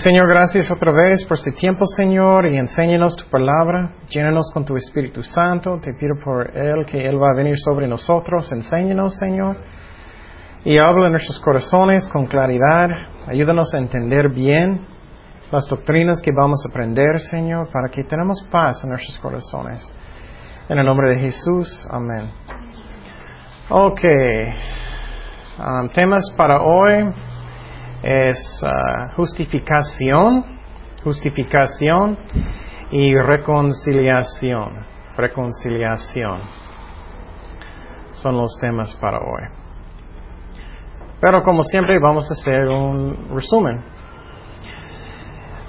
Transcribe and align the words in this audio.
Señor, 0.00 0.30
gracias 0.30 0.70
otra 0.70 0.92
vez 0.92 1.26
por 1.26 1.36
este 1.36 1.52
tiempo, 1.52 1.84
Señor, 1.84 2.46
y 2.46 2.56
enséñanos 2.56 3.16
tu 3.16 3.28
palabra. 3.28 3.96
Llénanos 4.08 4.50
con 4.54 4.64
tu 4.64 4.74
Espíritu 4.74 5.22
Santo. 5.22 5.78
Te 5.78 5.92
pido 5.92 6.14
por 6.24 6.56
Él 6.56 6.86
que 6.86 7.06
Él 7.06 7.22
va 7.22 7.32
a 7.32 7.36
venir 7.36 7.58
sobre 7.58 7.86
nosotros. 7.86 8.50
Enséñanos, 8.50 9.14
Señor. 9.18 9.58
Y 10.64 10.78
habla 10.78 11.06
en 11.06 11.12
nuestros 11.12 11.38
corazones 11.40 12.08
con 12.08 12.24
claridad. 12.24 12.88
Ayúdanos 13.26 13.74
a 13.74 13.78
entender 13.78 14.30
bien 14.30 14.86
las 15.52 15.66
doctrinas 15.68 16.22
que 16.22 16.30
vamos 16.34 16.64
a 16.64 16.70
aprender, 16.70 17.20
Señor, 17.20 17.68
para 17.70 17.90
que 17.90 18.02
tenamos 18.04 18.48
paz 18.50 18.82
en 18.82 18.90
nuestros 18.90 19.18
corazones. 19.18 19.86
En 20.70 20.78
el 20.78 20.86
nombre 20.86 21.10
de 21.10 21.18
Jesús, 21.18 21.86
amén. 21.90 22.30
Ok. 23.68 24.00
Um, 25.58 25.90
temas 25.90 26.24
para 26.38 26.62
hoy 26.62 27.12
es 28.02 28.62
uh, 28.62 29.14
justificación, 29.16 30.44
justificación 31.02 32.18
y 32.90 33.14
reconciliación. 33.14 34.86
Reconciliación. 35.16 36.40
Son 38.12 38.36
los 38.36 38.56
temas 38.60 38.94
para 38.96 39.18
hoy. 39.18 39.60
Pero 41.20 41.42
como 41.42 41.62
siempre 41.62 41.98
vamos 41.98 42.30
a 42.30 42.34
hacer 42.34 42.68
un 42.68 43.28
resumen. 43.34 43.82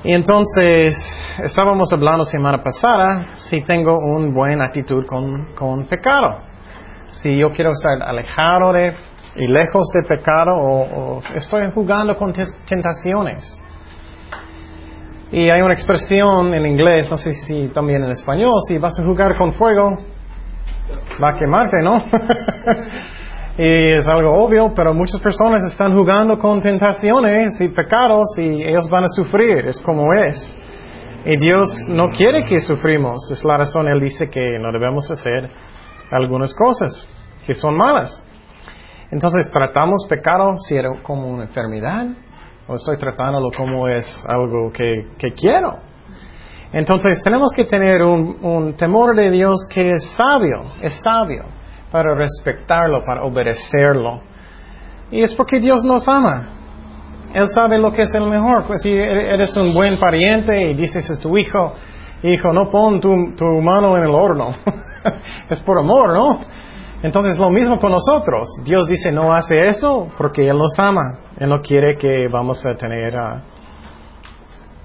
Y 0.03 0.13
entonces, 0.13 0.95
estábamos 1.43 1.91
hablando 1.93 2.23
semana 2.23 2.63
pasada 2.63 3.35
si 3.35 3.61
tengo 3.61 3.99
una 3.99 4.33
buena 4.33 4.65
actitud 4.65 5.05
con, 5.05 5.53
con 5.53 5.85
pecado. 5.85 6.43
Si 7.11 7.37
yo 7.37 7.51
quiero 7.51 7.71
estar 7.71 8.01
alejado 8.01 8.73
de 8.73 8.95
y 9.35 9.47
lejos 9.47 9.87
de 9.93 10.03
pecado 10.03 10.51
o, 10.55 11.21
estoy 11.35 11.69
jugando 11.71 12.15
con 12.17 12.33
tentaciones. 12.33 13.61
Y 15.31 15.49
hay 15.49 15.61
una 15.61 15.73
expresión 15.73 16.53
en 16.53 16.65
inglés, 16.65 17.09
no 17.09 17.17
sé 17.17 17.33
si 17.33 17.69
también 17.69 18.03
en 18.03 18.11
español, 18.11 18.53
si 18.67 18.77
vas 18.77 18.99
a 18.99 19.03
jugar 19.03 19.37
con 19.37 19.53
fuego, 19.53 19.97
va 21.23 21.29
a 21.29 21.35
quemarte, 21.35 21.77
¿no? 21.81 22.03
y 23.57 23.91
es 23.93 24.07
algo 24.07 24.33
obvio, 24.43 24.73
pero 24.75 24.93
muchas 24.93 25.21
personas 25.21 25.63
están 25.63 25.95
jugando 25.95 26.37
con 26.37 26.61
tentaciones 26.61 27.61
y 27.61 27.69
pecados 27.69 28.37
y 28.37 28.61
ellos 28.61 28.89
van 28.89 29.05
a 29.05 29.09
sufrir, 29.09 29.67
es 29.67 29.79
como 29.79 30.13
es. 30.13 30.57
Y 31.23 31.37
Dios 31.37 31.69
no 31.87 32.09
quiere 32.09 32.43
que 32.43 32.59
sufrimos, 32.59 33.31
es 33.31 33.45
la 33.45 33.57
razón, 33.57 33.87
Él 33.87 34.01
dice 34.01 34.25
que 34.27 34.59
no 34.59 34.71
debemos 34.73 35.09
hacer 35.09 35.49
algunas 36.11 36.53
cosas 36.53 37.07
que 37.45 37.53
son 37.53 37.77
malas. 37.77 38.21
Entonces, 39.11 39.51
¿tratamos 39.51 40.05
pecado 40.07 40.55
si 40.57 40.75
era 40.75 40.89
como 41.03 41.27
una 41.27 41.43
enfermedad? 41.43 42.07
¿O 42.67 42.75
estoy 42.75 42.97
tratándolo 42.97 43.51
como 43.51 43.89
es 43.89 44.05
algo 44.25 44.71
que, 44.71 45.33
quiero? 45.35 45.79
Entonces, 46.71 47.21
tenemos 47.21 47.51
que 47.53 47.65
tener 47.65 48.01
un, 48.03 48.73
temor 48.77 49.13
de 49.17 49.29
Dios 49.29 49.67
que 49.69 49.91
es 49.91 50.11
sabio, 50.15 50.63
es 50.81 50.93
sabio, 51.03 51.43
para 51.91 52.15
respetarlo, 52.15 53.03
para 53.03 53.23
obedecerlo. 53.23 54.21
Y 55.11 55.21
es 55.21 55.33
porque 55.33 55.59
Dios 55.59 55.83
nos 55.83 56.07
ama. 56.07 56.47
Él 57.33 57.47
sabe 57.49 57.77
lo 57.77 57.91
que 57.91 58.03
es 58.03 58.13
el 58.15 58.27
mejor. 58.27 58.63
Pues 58.65 58.81
si 58.81 58.93
eres 58.93 59.55
un 59.57 59.73
buen 59.73 59.99
pariente 59.99 60.69
y 60.69 60.73
dices 60.73 61.11
a 61.11 61.19
tu 61.19 61.37
hijo, 61.37 61.73
hijo, 62.23 62.53
no 62.53 62.69
pon 62.69 63.01
tu, 63.01 63.35
tu 63.35 63.45
mano 63.61 63.97
en 63.97 64.03
el 64.03 64.11
horno. 64.11 64.55
es 65.49 65.59
por 65.59 65.79
amor, 65.79 66.13
¿no? 66.13 66.39
Entonces 67.03 67.37
lo 67.39 67.49
mismo 67.49 67.79
con 67.79 67.91
nosotros. 67.91 68.47
Dios 68.63 68.87
dice 68.87 69.11
no 69.11 69.33
hace 69.33 69.57
eso 69.57 70.09
porque 70.17 70.47
Él 70.47 70.57
nos 70.57 70.77
ama. 70.77 71.19
Él 71.39 71.49
no 71.49 71.61
quiere 71.61 71.97
que 71.97 72.27
vamos 72.31 72.63
a 72.65 72.75
tener 72.75 73.15
ah, 73.15 73.41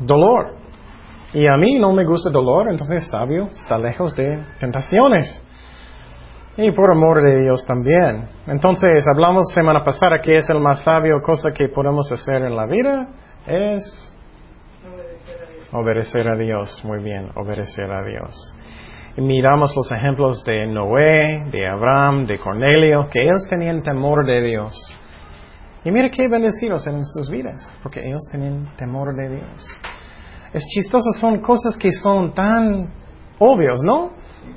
dolor. 0.00 0.56
Y 1.34 1.47
a 1.47 1.56
mí 1.56 1.78
no 1.78 1.93
me 1.93 2.04
gusta 2.04 2.31
dolor, 2.31 2.69
entonces 2.71 3.06
sabio 3.09 3.49
está 3.49 3.77
lejos 3.77 4.15
de 4.15 4.43
tentaciones. 4.59 5.43
Y 6.56 6.71
por 6.71 6.91
amor 6.91 7.22
de 7.22 7.43
Dios 7.43 7.66
también. 7.66 8.31
Entonces 8.47 9.04
hablamos 9.12 9.53
semana 9.53 9.84
pasada 9.84 10.21
que 10.22 10.38
es 10.38 10.48
el 10.48 10.60
más 10.60 10.83
sabio 10.84 11.21
cosa 11.21 11.50
que 11.53 11.69
podemos 11.69 12.10
hacer 12.10 12.43
en 12.43 12.56
la 12.56 12.66
vida. 12.66 13.09
Es 13.47 14.16
obedecer 15.71 16.27
a 16.28 16.37
Dios. 16.37 16.83
Muy 16.83 17.03
bien, 17.03 17.31
obedecer 17.34 17.93
a 17.93 18.03
Dios 18.03 18.54
miramos 19.16 19.75
los 19.75 19.91
ejemplos 19.93 20.44
de 20.44 20.66
Noé, 20.66 21.44
de 21.50 21.66
Abraham, 21.66 22.27
de 22.27 22.38
Cornelio, 22.38 23.09
que 23.10 23.22
ellos 23.22 23.47
tenían 23.49 23.82
temor 23.82 24.27
de 24.27 24.43
Dios. 24.43 24.75
Y 25.84 25.91
mira 25.91 26.10
qué 26.10 26.28
bendecidos 26.28 26.87
en 26.87 27.04
sus 27.04 27.31
vidas, 27.31 27.78
porque 27.82 28.06
ellos 28.06 28.22
tenían 28.31 28.75
temor 28.77 29.15
de 29.15 29.37
Dios. 29.37 29.81
Es 30.53 30.65
chistoso, 30.66 31.12
son 31.12 31.41
cosas 31.41 31.77
que 31.77 31.93
son 31.93 32.34
tan 32.34 32.91
obvios, 33.38 33.81
¿no? 33.82 34.10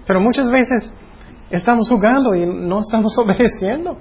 Pero 0.06 0.20
muchas 0.20 0.50
veces 0.50 0.92
estamos 1.50 1.88
jugando 1.88 2.34
y 2.36 2.46
no 2.46 2.80
estamos 2.82 3.18
obedeciendo. 3.20 3.98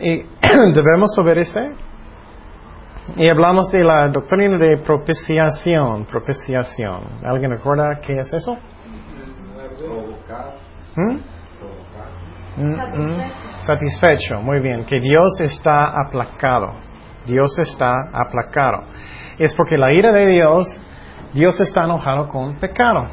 Y 0.00 0.16
debemos 0.72 1.16
obedecer. 1.18 1.72
Y 3.16 3.28
hablamos 3.28 3.70
de 3.70 3.84
la 3.84 4.08
doctrina 4.08 4.56
de 4.56 4.78
propiciación, 4.78 6.06
propiciación. 6.06 7.02
¿Alguien 7.22 7.50
recuerda 7.50 8.00
qué 8.00 8.14
es 8.18 8.32
eso? 8.32 8.56
¿Mm? 10.96 11.16
¿Mm? 12.56 13.16
Satisfecho, 13.62 14.40
muy 14.42 14.60
bien. 14.60 14.84
Que 14.84 15.00
Dios 15.00 15.40
está 15.40 15.92
aplacado. 16.06 16.74
Dios 17.26 17.58
está 17.58 17.94
aplacado. 18.12 18.84
Es 19.38 19.54
porque 19.54 19.76
la 19.76 19.92
ira 19.92 20.12
de 20.12 20.26
Dios, 20.26 20.66
Dios 21.32 21.58
está 21.60 21.84
enojado 21.84 22.28
con 22.28 22.58
pecado. 22.58 23.08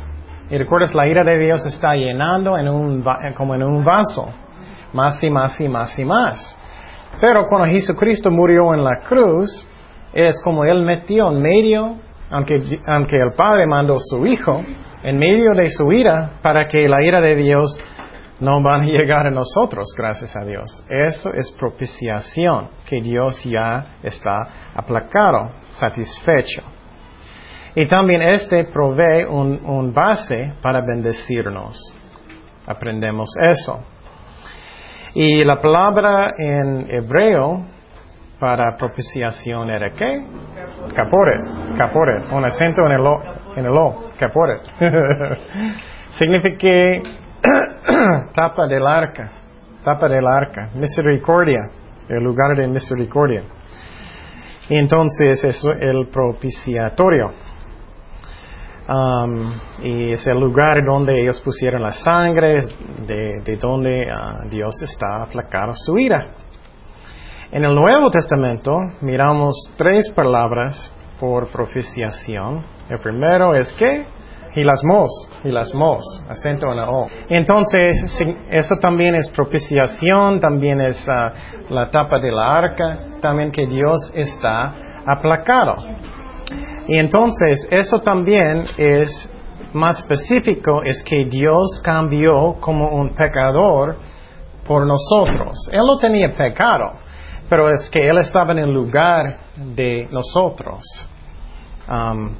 Y 0.49 0.57
recuerdas, 0.57 0.93
la 0.93 1.07
ira 1.07 1.23
de 1.23 1.39
Dios 1.39 1.65
está 1.65 1.95
llenando 1.95 2.57
en 2.57 2.67
un, 2.67 3.03
como 3.35 3.55
en 3.55 3.63
un 3.63 3.83
vaso. 3.83 4.29
Más 4.93 5.23
y 5.23 5.29
más 5.29 5.59
y 5.61 5.69
más 5.69 5.97
y 5.97 6.03
más. 6.03 6.59
Pero 7.19 7.45
cuando 7.47 7.67
Jesucristo 7.67 8.29
murió 8.29 8.73
en 8.73 8.83
la 8.83 8.99
cruz, 9.07 9.65
es 10.13 10.41
como 10.43 10.65
Él 10.65 10.83
metió 10.83 11.29
en 11.31 11.41
medio, 11.41 11.95
aunque, 12.29 12.79
aunque 12.85 13.17
el 13.17 13.31
Padre 13.35 13.65
mandó 13.65 13.97
su 13.99 14.25
Hijo, 14.25 14.61
en 15.03 15.17
medio 15.17 15.53
de 15.55 15.69
su 15.69 15.91
ira 15.91 16.39
para 16.41 16.67
que 16.67 16.87
la 16.87 17.03
ira 17.03 17.21
de 17.21 17.35
Dios 17.35 17.81
no 18.39 18.61
van 18.61 18.81
a 18.81 18.85
llegar 18.85 19.27
a 19.27 19.31
nosotros, 19.31 19.93
gracias 19.95 20.35
a 20.35 20.43
Dios. 20.43 20.83
Eso 20.89 21.31
es 21.33 21.51
propiciación, 21.51 22.69
que 22.87 22.99
Dios 23.01 23.43
ya 23.43 23.97
está 24.03 24.71
aplacado, 24.73 25.51
satisfecho. 25.69 26.63
Y 27.75 27.85
también 27.85 28.21
este 28.21 28.65
provee 28.65 29.23
un, 29.23 29.93
base 29.93 30.53
para 30.61 30.81
bendecirnos. 30.81 31.77
Aprendemos 32.65 33.29
eso. 33.39 33.83
Y 35.13 35.43
la 35.43 35.61
palabra 35.61 36.33
en 36.37 36.87
hebreo 36.89 37.63
para 38.39 38.75
propiciación 38.75 39.69
era 39.69 39.91
qué? 39.91 40.25
Capore, 40.95 41.41
capore, 41.77 42.25
un 42.31 42.43
acento 42.43 42.81
en 42.85 42.91
el 42.93 43.05
O, 43.05 43.21
en 43.55 43.65
el 43.65 43.77
O, 43.77 44.09
capore. 44.17 44.59
Significa 46.11 47.09
tapa 48.33 48.67
del 48.67 48.85
arca, 48.85 49.31
tapa 49.83 50.07
del 50.07 50.25
arca, 50.25 50.69
misericordia, 50.75 51.69
el 52.07 52.23
lugar 52.23 52.55
de 52.55 52.67
misericordia. 52.67 53.43
Y 54.69 54.77
entonces 54.77 55.43
es 55.43 55.63
el 55.79 56.07
propiciatorio. 56.07 57.33
Um, 58.87 59.53
y 59.83 60.11
es 60.11 60.27
el 60.27 60.39
lugar 60.39 60.83
donde 60.83 61.21
ellos 61.21 61.39
pusieron 61.41 61.81
la 61.81 61.93
sangre, 61.93 62.61
de, 63.05 63.41
de 63.41 63.55
donde 63.55 64.11
uh, 64.11 64.49
Dios 64.49 64.81
está 64.81 65.23
aplacado 65.23 65.73
su 65.75 65.97
ira. 65.97 66.27
En 67.51 67.65
el 67.65 67.75
Nuevo 67.75 68.09
Testamento 68.09 68.77
miramos 69.01 69.53
tres 69.77 70.09
palabras 70.15 70.91
por 71.19 71.49
propiciación. 71.51 72.63
El 72.91 72.99
primero 72.99 73.55
es 73.55 73.71
que 73.71 74.05
hilasmos, 74.53 75.09
hilasmos, 75.45 76.03
acento 76.27 76.69
en 76.71 76.75
la 76.75 76.89
O. 76.89 77.07
Entonces, 77.29 77.95
eso 78.49 78.75
también 78.81 79.15
es 79.15 79.29
propiciación, 79.29 80.41
también 80.41 80.81
es 80.81 81.01
ah, 81.07 81.31
la 81.69 81.89
tapa 81.89 82.19
de 82.19 82.33
la 82.33 82.53
arca, 82.53 82.99
también 83.21 83.49
que 83.49 83.65
Dios 83.65 84.11
está 84.13 84.75
aplacado. 85.05 85.77
Y 86.89 86.97
entonces, 86.97 87.65
eso 87.71 87.99
también 87.99 88.65
es 88.77 89.09
más 89.71 89.99
específico, 89.99 90.83
es 90.83 91.01
que 91.03 91.23
Dios 91.23 91.81
cambió 91.85 92.55
como 92.59 92.89
un 92.89 93.11
pecador 93.11 93.95
por 94.67 94.85
nosotros. 94.85 95.69
Él 95.71 95.83
no 95.85 95.97
tenía 95.97 96.35
pecado, 96.35 96.91
pero 97.47 97.69
es 97.69 97.89
que 97.89 98.05
Él 98.05 98.17
estaba 98.17 98.51
en 98.51 98.59
el 98.59 98.73
lugar 98.73 99.37
de 99.55 100.09
nosotros 100.11 100.81
um, 101.87 102.35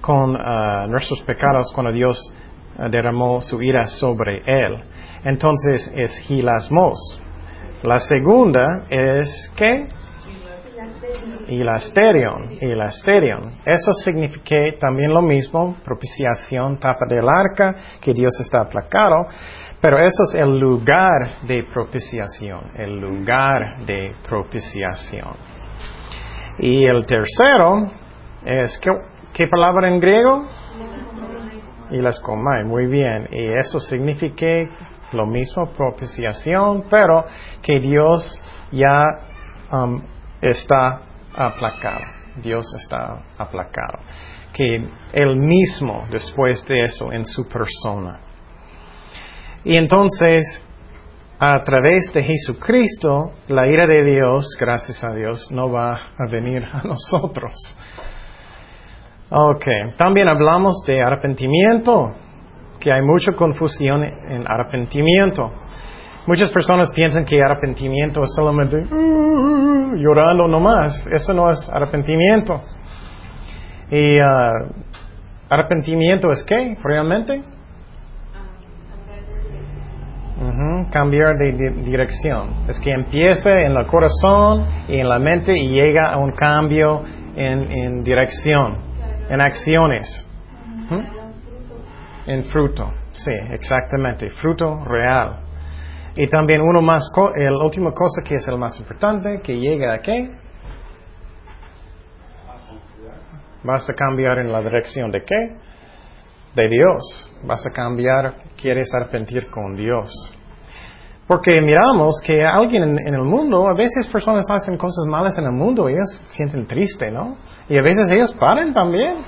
con 0.00 0.34
uh, 0.34 0.86
nuestros 0.88 1.20
pecados 1.22 1.72
cuando 1.74 1.92
Dios 1.92 2.18
uh, 2.78 2.88
derramó 2.88 3.42
su 3.42 3.62
ira 3.62 3.86
sobre 3.86 4.42
Él. 4.46 4.82
Entonces 5.24 5.92
es 5.94 6.30
hilasmos. 6.30 7.20
La 7.82 8.00
segunda 8.00 8.84
es 8.88 9.52
¿qué? 9.56 9.88
y 11.48 11.64
la 11.64 11.76
asterion, 11.76 12.58
y 12.60 12.74
la 12.74 12.86
asterion. 12.86 13.52
Eso 13.64 13.92
significa 14.04 14.56
también 14.78 15.12
lo 15.12 15.22
mismo, 15.22 15.76
propiciación, 15.84 16.78
tapa 16.78 17.06
del 17.08 17.28
arca, 17.28 17.74
que 18.00 18.12
Dios 18.12 18.38
está 18.40 18.62
aplacado, 18.62 19.26
pero 19.80 19.98
eso 19.98 20.24
es 20.28 20.34
el 20.34 20.58
lugar 20.58 21.40
de 21.46 21.64
propiciación, 21.64 22.72
el 22.74 23.00
lugar 23.00 23.84
de 23.86 24.14
propiciación. 24.28 25.36
Y 26.58 26.84
el 26.84 27.06
tercero 27.06 27.90
es, 28.44 28.78
¿qué, 28.78 28.90
qué 29.32 29.46
palabra 29.46 29.88
en 29.88 30.00
griego? 30.00 30.46
Y 31.90 31.98
las 31.98 32.20
comai, 32.20 32.64
muy 32.64 32.86
bien. 32.86 33.28
Y 33.30 33.46
eso 33.46 33.80
significa 33.80 34.46
lo 35.12 35.26
mismo, 35.26 35.70
propiciación, 35.72 36.84
pero 36.90 37.24
que 37.62 37.80
Dios 37.80 38.40
ya 38.70 39.06
um, 39.72 40.02
está 40.40 41.00
aplacado. 41.34 42.04
Dios 42.42 42.66
está 42.74 43.22
aplacado. 43.36 44.00
Que 44.52 44.86
Él 45.12 45.36
mismo, 45.36 46.06
después 46.10 46.66
de 46.66 46.84
eso, 46.84 47.12
en 47.12 47.24
su 47.24 47.48
persona. 47.48 48.20
Y 49.64 49.76
entonces, 49.76 50.62
a 51.38 51.62
través 51.62 52.12
de 52.12 52.22
Jesucristo, 52.22 53.32
la 53.48 53.66
ira 53.66 53.86
de 53.86 54.04
Dios, 54.04 54.56
gracias 54.58 55.02
a 55.04 55.14
Dios, 55.14 55.50
no 55.50 55.70
va 55.70 55.94
a 55.94 56.30
venir 56.30 56.64
a 56.64 56.82
nosotros. 56.84 57.54
Ok, 59.30 59.66
también 59.96 60.28
hablamos 60.28 60.82
de 60.86 61.02
arrepentimiento, 61.02 62.14
que 62.80 62.92
hay 62.92 63.02
mucha 63.02 63.32
confusión 63.32 64.04
en 64.04 64.44
arrepentimiento. 64.46 65.52
Muchas 66.26 66.50
personas 66.50 66.90
piensan 66.92 67.24
que 67.24 67.42
arrepentimiento 67.42 68.22
es 68.22 68.34
solamente 68.34 68.76
uh, 68.76 69.94
llorando 69.96 70.46
nomás. 70.46 71.06
Eso 71.06 71.32
no 71.32 71.50
es 71.50 71.68
arrepentimiento. 71.68 72.60
¿Y 73.90 74.18
uh, 74.18 74.68
arrepentimiento 75.48 76.30
es 76.30 76.42
qué 76.44 76.76
realmente? 76.82 77.42
cambiar 80.90 81.36
de, 81.36 81.52
dirección. 81.84 82.64
Es 82.68 82.78
que 82.78 82.92
empieza 82.92 83.50
en 83.60 83.76
el 83.76 83.86
corazón 83.86 84.66
y 84.88 85.00
en 85.00 85.08
la 85.08 85.18
mente 85.18 85.56
y 85.56 85.68
llega 85.68 86.06
a 86.06 86.18
un 86.18 86.32
cambio 86.32 87.02
en, 87.36 88.02
dirección, 88.02 88.76
en 89.28 89.40
acciones. 89.40 90.26
En 92.26 92.44
fruto, 92.44 92.92
sí, 93.12 93.32
exactamente, 93.50 94.30
fruto 94.30 94.84
real. 94.84 95.40
Y 96.14 96.26
también 96.26 96.60
uno 96.62 96.82
más, 96.82 97.10
la 97.36 97.64
última 97.64 97.92
cosa 97.92 98.22
que 98.26 98.34
es 98.34 98.48
el 98.48 98.58
más 98.58 98.78
importante, 98.78 99.40
que 99.42 99.54
llega 99.54 99.94
a 99.94 100.00
qué? 100.00 100.30
Vas 103.62 103.88
a 103.88 103.94
cambiar 103.94 104.38
en 104.38 104.52
la 104.52 104.62
dirección 104.62 105.10
de 105.10 105.24
qué? 105.24 105.56
De 106.54 106.68
Dios. 106.68 107.30
Vas 107.44 107.66
a 107.66 107.70
cambiar, 107.70 108.34
quieres 108.60 108.92
arrepentir 108.94 109.48
con 109.50 109.76
Dios. 109.76 110.10
Porque 111.28 111.60
miramos 111.60 112.22
que 112.24 112.42
alguien 112.42 112.98
en, 112.98 113.14
el 113.14 113.22
mundo, 113.22 113.68
a 113.68 113.74
veces 113.74 114.08
personas 114.08 114.46
hacen 114.50 114.78
cosas 114.78 115.04
malas 115.06 115.36
en 115.36 115.44
el 115.44 115.52
mundo 115.52 115.88
y 115.88 115.92
ellos 115.92 116.22
sienten 116.24 116.66
triste, 116.66 117.10
¿no? 117.10 117.36
Y 117.68 117.76
a 117.76 117.82
veces 117.82 118.10
ellos 118.10 118.32
paran 118.40 118.72
también. 118.72 119.18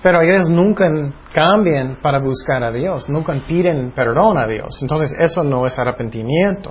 Pero 0.00 0.20
ellos 0.20 0.48
nunca 0.48 0.84
cambian 1.32 1.98
para 2.00 2.20
buscar 2.20 2.62
a 2.62 2.70
Dios, 2.70 3.08
nunca 3.08 3.34
piden 3.48 3.90
perdón 3.92 4.38
a 4.38 4.46
Dios. 4.46 4.78
Entonces 4.80 5.10
eso 5.18 5.42
no 5.42 5.66
es 5.66 5.76
arrepentimiento. 5.76 6.70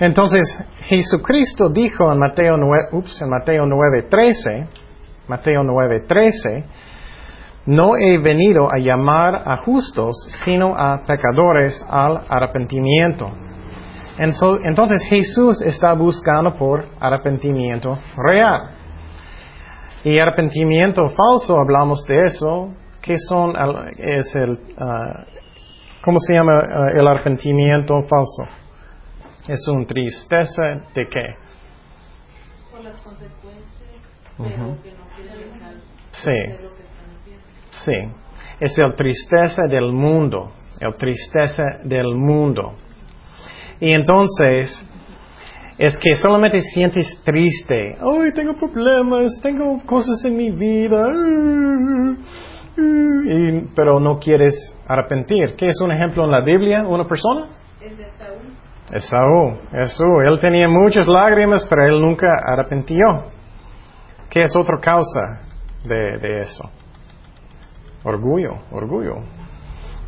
Entonces 0.00 0.58
Jesucristo 0.80 1.68
dijo 1.68 2.10
en 2.10 2.18
Mateo 2.18 2.56
9, 2.56 2.88
ups, 2.92 3.20
en 3.20 3.28
Mateo 3.28 3.64
9:13, 3.64 4.66
Mateo 5.28 5.62
9:13, 5.62 6.64
no 7.66 7.96
he 7.96 8.18
venido 8.18 8.72
a 8.72 8.78
llamar 8.78 9.42
a 9.44 9.56
justos, 9.58 10.16
sino 10.44 10.74
a 10.76 11.04
pecadores 11.04 11.84
al 11.88 12.24
arrepentimiento. 12.28 13.30
Entonces 14.18 15.04
Jesús 15.08 15.60
está 15.60 15.92
buscando 15.92 16.54
por 16.54 16.86
arrepentimiento 17.00 17.98
real. 18.16 18.70
Y 20.04 20.18
arrepentimiento 20.18 21.08
falso, 21.10 21.58
hablamos 21.58 22.04
de 22.06 22.26
eso. 22.26 22.72
¿Qué 23.02 23.18
son? 23.18 23.54
Es 23.98 24.34
el, 24.36 24.58
ah, 24.78 25.24
¿Cómo 26.02 26.18
se 26.20 26.34
llama 26.34 26.58
ah, 26.58 26.90
el 26.94 27.06
arrepentimiento 27.06 28.00
falso? 28.02 28.44
Es 29.48 29.66
una 29.68 29.84
tristeza 29.84 30.62
de 30.94 31.06
qué? 31.08 31.34
Por 32.70 32.84
las 32.84 33.00
consecuencias, 33.00 33.64
pero 34.38 34.82
que 34.82 34.92
no 34.92 35.06
Sí. 36.12 36.75
Sí. 37.84 37.94
Es 38.60 38.78
el 38.78 38.94
tristeza 38.94 39.62
del 39.68 39.92
mundo. 39.92 40.52
El 40.80 40.94
tristeza 40.94 41.64
del 41.84 42.14
mundo. 42.14 42.74
Y 43.80 43.92
entonces, 43.92 44.82
es 45.78 45.96
que 45.98 46.14
solamente 46.14 46.62
sientes 46.62 47.20
triste. 47.22 47.96
Ay, 48.00 48.32
tengo 48.32 48.54
problemas, 48.54 49.38
tengo 49.42 49.78
cosas 49.84 50.24
en 50.24 50.36
mi 50.36 50.50
vida. 50.50 51.02
pero 53.74 54.00
no 54.00 54.18
quieres 54.18 54.54
arrepentir. 54.86 55.54
¿Qué 55.56 55.66
es 55.68 55.80
un 55.80 55.92
ejemplo 55.92 56.24
en 56.24 56.30
la 56.30 56.40
Biblia? 56.40 56.82
¿Una 56.86 57.04
persona? 57.04 57.46
Es 57.80 57.96
de 57.96 58.06
Saúl. 58.18 58.56
Esaú, 58.92 59.58
Esaú. 59.72 60.20
Él 60.22 60.38
tenía 60.38 60.68
muchas 60.68 61.06
lágrimas, 61.06 61.66
pero 61.68 61.84
él 61.84 62.00
nunca 62.00 62.28
arrepintió. 62.46 63.24
¿Qué 64.30 64.42
es 64.42 64.56
otra 64.56 64.78
causa 64.78 65.40
de, 65.84 66.18
de 66.18 66.42
eso? 66.42 66.70
Orgullo, 68.06 68.58
orgullo. 68.70 69.16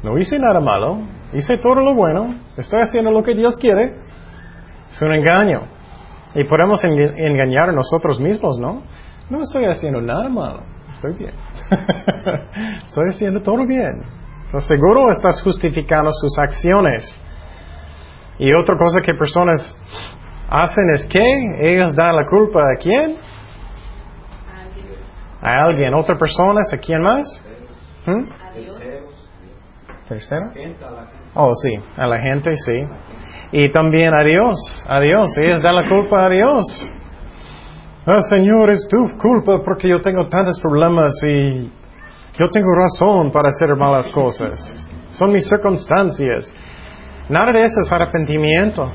No 0.05 0.17
hice 0.19 0.39
nada 0.39 0.61
malo, 0.61 1.01
hice 1.33 1.57
todo 1.59 1.75
lo 1.75 1.95
bueno, 1.95 2.39
estoy 2.57 2.81
haciendo 2.81 3.11
lo 3.11 3.25
que 3.25 3.35
Dios 3.35 3.57
quiere. 3.57 3.97
Es 4.93 5.03
un 5.03 5.13
engaño. 5.13 5.63
Y 6.33 6.45
podemos 6.45 6.81
engañar 6.85 7.71
a 7.71 7.73
nosotros 7.73 8.21
mismos, 8.21 8.57
¿no? 8.61 8.83
No 9.29 9.43
estoy 9.43 9.65
haciendo 9.65 10.01
nada 10.01 10.29
malo, 10.29 10.61
estoy 10.95 11.15
bien. 11.15 11.33
estoy 12.87 13.09
haciendo 13.09 13.43
todo 13.43 13.67
bien. 13.67 14.05
seguro 14.69 15.11
estás 15.11 15.43
justificando 15.43 16.13
sus 16.13 16.39
acciones. 16.39 17.21
Y 18.39 18.53
otra 18.53 18.77
cosa 18.79 19.01
que 19.01 19.15
personas 19.15 19.77
hacen 20.49 20.85
es 20.95 21.05
que 21.07 21.73
ellas 21.73 21.97
dan 21.97 22.15
la 22.15 22.25
culpa 22.31 22.61
a 22.61 22.77
quién? 22.81 23.17
A 25.43 25.65
alguien. 25.65 25.95
¿Otra 25.95 26.17
persona? 26.17 26.61
¿A 26.73 26.77
quién 26.79 27.03
más? 27.03 27.48
¿Hmm? 28.07 28.25
¿Tercero? 30.09 30.51
Oh, 31.35 31.53
sí, 31.55 31.75
a 31.97 32.07
la 32.07 32.21
gente, 32.21 32.55
sí. 32.55 32.87
Y 33.53 33.69
también 33.69 34.15
a 34.15 34.23
Dios, 34.23 34.57
a 34.89 35.01
Dios. 35.01 35.29
Ellos 35.39 35.63
dan 35.63 35.77
la 35.77 35.89
culpa 35.89 36.25
a 36.25 36.29
Dios. 36.29 36.65
Ah, 38.07 38.23
Señor, 38.31 38.71
es 38.71 38.89
tu 38.89 39.19
culpa 39.19 39.63
porque 39.63 39.89
yo 39.89 40.01
tengo 40.01 40.29
tantos 40.29 40.59
problemas 40.61 41.13
y 41.27 41.71
yo 42.39 42.49
tengo 42.49 42.69
razón 42.75 43.31
para 43.31 43.51
hacer 43.51 43.75
malas 43.77 44.11
cosas. 44.11 44.59
Son 45.11 45.31
mis 45.31 45.47
circunstancias. 45.47 46.51
Nada 47.29 47.53
de 47.53 47.65
eso 47.65 47.81
es 47.85 47.93
arrepentimiento. 47.93 48.91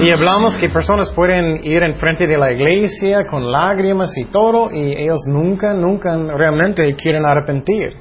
Y 0.00 0.10
hablamos 0.10 0.58
que 0.58 0.68
personas 0.68 1.10
pueden 1.12 1.64
ir 1.64 1.82
enfrente 1.84 2.26
de 2.26 2.36
la 2.36 2.52
iglesia 2.52 3.24
con 3.24 3.50
lágrimas 3.50 4.10
y 4.18 4.24
todo 4.24 4.70
y 4.72 4.92
ellos 4.92 5.20
nunca, 5.28 5.72
nunca 5.72 6.16
realmente 6.36 6.82
quieren 6.94 7.24
arrepentir. 7.24 7.92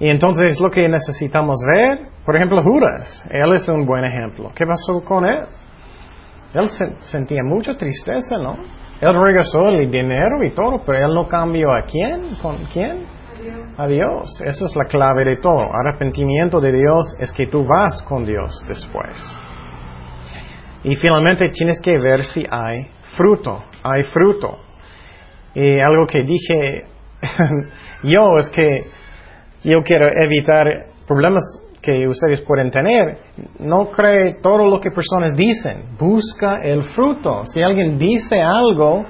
Y 0.00 0.08
entonces 0.08 0.58
lo 0.60 0.68
que 0.68 0.88
necesitamos 0.88 1.56
ver, 1.74 2.00
por 2.26 2.34
ejemplo, 2.34 2.60
Judas, 2.62 3.24
él 3.30 3.52
es 3.52 3.68
un 3.68 3.86
buen 3.86 4.04
ejemplo. 4.04 4.50
¿Qué 4.54 4.66
pasó 4.66 5.02
con 5.04 5.24
él? 5.24 5.42
Él 6.54 6.68
sentía 7.00 7.42
mucha 7.44 7.76
tristeza, 7.76 8.36
¿no? 8.36 8.56
Él 9.00 9.14
regresó 9.14 9.68
el 9.68 9.90
dinero 9.90 10.44
y 10.44 10.50
todo, 10.50 10.82
pero 10.84 11.06
él 11.06 11.14
no 11.14 11.28
cambió 11.28 11.72
a 11.72 11.82
quién, 11.82 12.34
con 12.42 12.56
quién? 12.72 13.06
A 13.78 13.86
Dios. 13.86 14.42
Esa 14.44 14.64
es 14.66 14.76
la 14.76 14.84
clave 14.84 15.24
de 15.24 15.36
todo. 15.36 15.70
Arrepentimiento 15.72 16.60
de 16.60 16.72
Dios 16.72 17.16
es 17.20 17.32
que 17.32 17.46
tú 17.46 17.64
vas 17.64 18.02
con 18.02 18.26
Dios 18.26 18.62
después. 18.66 19.16
Y 20.84 20.96
finalmente 20.96 21.48
tienes 21.50 21.80
que 21.80 21.98
ver 21.98 22.24
si 22.24 22.44
hay 22.50 22.88
fruto, 23.16 23.64
hay 23.82 24.02
fruto. 24.04 24.58
Y 25.54 25.78
algo 25.78 26.06
que 26.06 26.22
dije 26.22 26.82
yo 28.02 28.38
es 28.38 28.50
que 28.50 28.86
yo 29.64 29.82
quiero 29.84 30.08
evitar 30.08 30.86
problemas 31.06 31.42
que 31.80 32.06
ustedes 32.06 32.40
pueden 32.42 32.70
tener. 32.70 33.18
No 33.58 33.90
cree 33.90 34.36
todo 34.40 34.66
lo 34.68 34.80
que 34.80 34.90
personas 34.90 35.36
dicen. 35.36 35.96
Busca 35.98 36.60
el 36.62 36.82
fruto. 36.84 37.44
Si 37.46 37.62
alguien 37.62 37.98
dice 37.98 38.40
algo, 38.40 39.04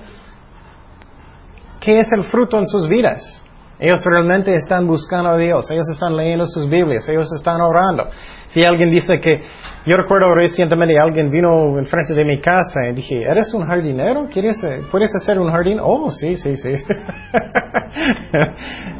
¿qué 1.80 2.00
es 2.00 2.08
el 2.12 2.24
fruto 2.24 2.58
en 2.58 2.66
sus 2.66 2.88
vidas? 2.88 3.42
Ellos 3.78 4.00
realmente 4.04 4.54
están 4.54 4.86
buscando 4.86 5.30
a 5.30 5.36
Dios, 5.36 5.68
ellos 5.72 5.88
están 5.90 6.16
leyendo 6.16 6.46
sus 6.46 6.70
Biblias, 6.70 7.08
ellos 7.08 7.28
están 7.34 7.60
orando. 7.60 8.10
Si 8.46 8.62
alguien 8.64 8.92
dice 8.92 9.20
que, 9.20 9.42
yo 9.84 9.96
recuerdo 9.96 10.34
recientemente 10.34 10.98
alguien 10.98 11.30
vino 11.30 11.78
enfrente 11.78 12.14
de 12.14 12.24
mi 12.24 12.38
casa 12.40 12.86
y 12.90 12.94
dije, 12.94 13.22
¿eres 13.22 13.52
un 13.52 13.66
jardinero? 13.66 14.28
¿Quieres, 14.32 14.64
¿Puedes 14.90 15.14
hacer 15.14 15.38
un 15.38 15.50
jardín? 15.50 15.78
Oh, 15.80 16.10
sí, 16.10 16.34
sí, 16.34 16.56
sí. 16.56 16.70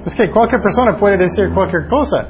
es 0.06 0.14
que 0.16 0.28
cualquier 0.30 0.60
persona 0.60 0.96
puede 0.96 1.16
decir 1.16 1.50
cualquier 1.54 1.86
cosa. 1.88 2.28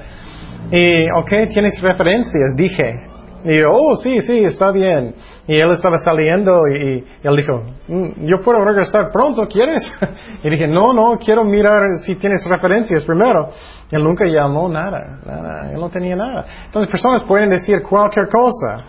Y, 0.70 1.10
ok, 1.10 1.30
tienes 1.52 1.80
referencias, 1.80 2.54
dije. 2.56 3.11
Y 3.44 3.60
oh, 3.62 3.96
sí, 3.96 4.20
sí, 4.20 4.38
está 4.44 4.70
bien. 4.70 5.14
Y 5.46 5.56
él 5.56 5.70
estaba 5.72 5.98
saliendo 5.98 6.68
y, 6.68 7.04
él 7.22 7.36
dijo, 7.36 7.62
mm, 7.88 8.24
yo 8.24 8.40
puedo 8.40 8.64
regresar 8.64 9.10
pronto, 9.10 9.46
¿quieres? 9.48 9.92
y 10.44 10.50
dije, 10.50 10.68
no, 10.68 10.92
no, 10.92 11.18
quiero 11.18 11.44
mirar 11.44 11.82
si 12.04 12.14
tienes 12.14 12.44
referencias 12.46 13.04
primero. 13.04 13.50
Y 13.90 13.96
él 13.96 14.04
nunca 14.04 14.24
llamó 14.26 14.68
nada, 14.68 15.18
nada, 15.26 15.70
él 15.72 15.80
no 15.80 15.88
tenía 15.88 16.14
nada. 16.14 16.46
Entonces 16.66 16.90
personas 16.90 17.22
pueden 17.24 17.50
decir 17.50 17.82
cualquier 17.82 18.28
cosa. 18.28 18.84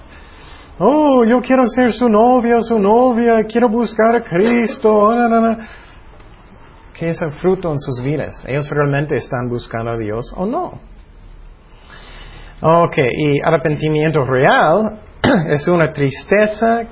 Oh, 0.79 1.23
yo 1.23 1.41
quiero 1.41 1.65
ser 1.67 1.93
su 1.93 2.07
novia, 2.07 2.61
su 2.61 2.77
novia, 2.77 3.43
quiero 3.45 3.69
buscar 3.69 4.15
a 4.15 4.23
Cristo. 4.23 5.11
¿Qué 6.93 7.07
es 7.07 7.21
el 7.21 7.31
fruto 7.31 7.71
en 7.71 7.79
sus 7.79 8.01
vidas? 8.03 8.45
¿Ellos 8.47 8.69
realmente 8.69 9.15
están 9.17 9.49
buscando 9.49 9.91
a 9.91 9.97
Dios 9.97 10.31
o 10.37 10.45
no? 10.45 10.92
Ok, 12.65 12.97
y 12.97 13.41
arrepentimiento 13.41 14.23
real 14.23 14.97
es 15.49 15.67
una 15.67 15.91
tristeza 15.91 16.83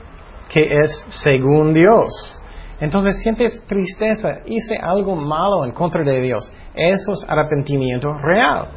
que 0.50 0.75
es 0.75 1.06
según 1.24 1.74
Dios. 1.74 2.42
Entonces 2.82 3.22
sientes 3.22 3.63
tristeza, 3.68 4.40
hice 4.46 4.75
algo 4.75 5.16
malo 5.16 5.63
en 5.63 5.72
contra 5.72 6.04
de 6.04 6.20
Dios. 6.20 6.51
Eso 6.75 7.13
es 7.13 7.25
arrepentimiento 7.25 8.12
real. 8.22 8.68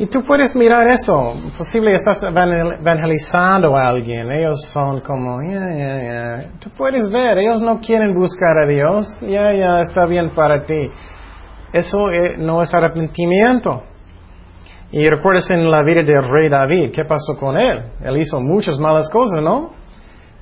Y 0.00 0.06
tú 0.06 0.24
puedes 0.26 0.56
mirar 0.56 0.88
eso. 0.88 1.34
Posible 1.56 1.92
estás 1.92 2.20
evangelizando 2.20 3.76
a 3.76 3.86
alguien. 3.86 4.28
Ellos 4.32 4.60
son 4.72 5.00
como, 5.02 5.40
ya, 5.42 5.70
ya, 5.70 6.02
ya. 6.02 6.50
Tú 6.58 6.68
puedes 6.70 7.08
ver, 7.08 7.38
ellos 7.38 7.60
no 7.60 7.78
quieren 7.78 8.12
buscar 8.12 8.58
a 8.58 8.66
Dios. 8.66 9.06
Ya, 9.20 9.52
ya, 9.52 9.82
está 9.82 10.04
bien 10.04 10.30
para 10.30 10.64
ti. 10.64 10.90
Eso 11.72 12.10
eh, 12.10 12.34
no 12.38 12.60
es 12.60 12.74
arrepentimiento. 12.74 13.84
Y 14.92 15.08
recuerdas 15.08 15.50
en 15.50 15.68
la 15.70 15.82
vida 15.82 16.02
del 16.02 16.28
rey 16.28 16.48
David, 16.48 16.92
¿qué 16.92 17.04
pasó 17.04 17.36
con 17.38 17.56
él? 17.56 17.82
Él 18.00 18.16
hizo 18.18 18.40
muchas 18.40 18.78
malas 18.78 19.10
cosas, 19.10 19.42
¿no? 19.42 19.72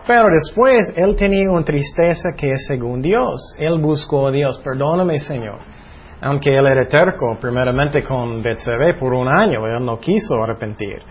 Pero 0.06 0.26
después 0.30 0.92
él 0.96 1.16
tenía 1.16 1.50
una 1.50 1.64
tristeza 1.64 2.30
que 2.36 2.50
es 2.50 2.66
según 2.66 3.00
Dios. 3.00 3.54
Él 3.58 3.80
buscó 3.80 4.26
a 4.26 4.30
Dios, 4.30 4.60
perdóname 4.62 5.18
Señor. 5.18 5.60
Aunque 6.20 6.54
él 6.54 6.66
era 6.66 6.86
terco, 6.86 7.38
primeramente 7.40 8.02
con 8.02 8.42
Betsabé 8.42 8.94
por 8.94 9.14
un 9.14 9.28
año, 9.28 9.66
él 9.66 9.84
no 9.84 9.98
quiso 9.98 10.42
arrepentir. 10.42 11.02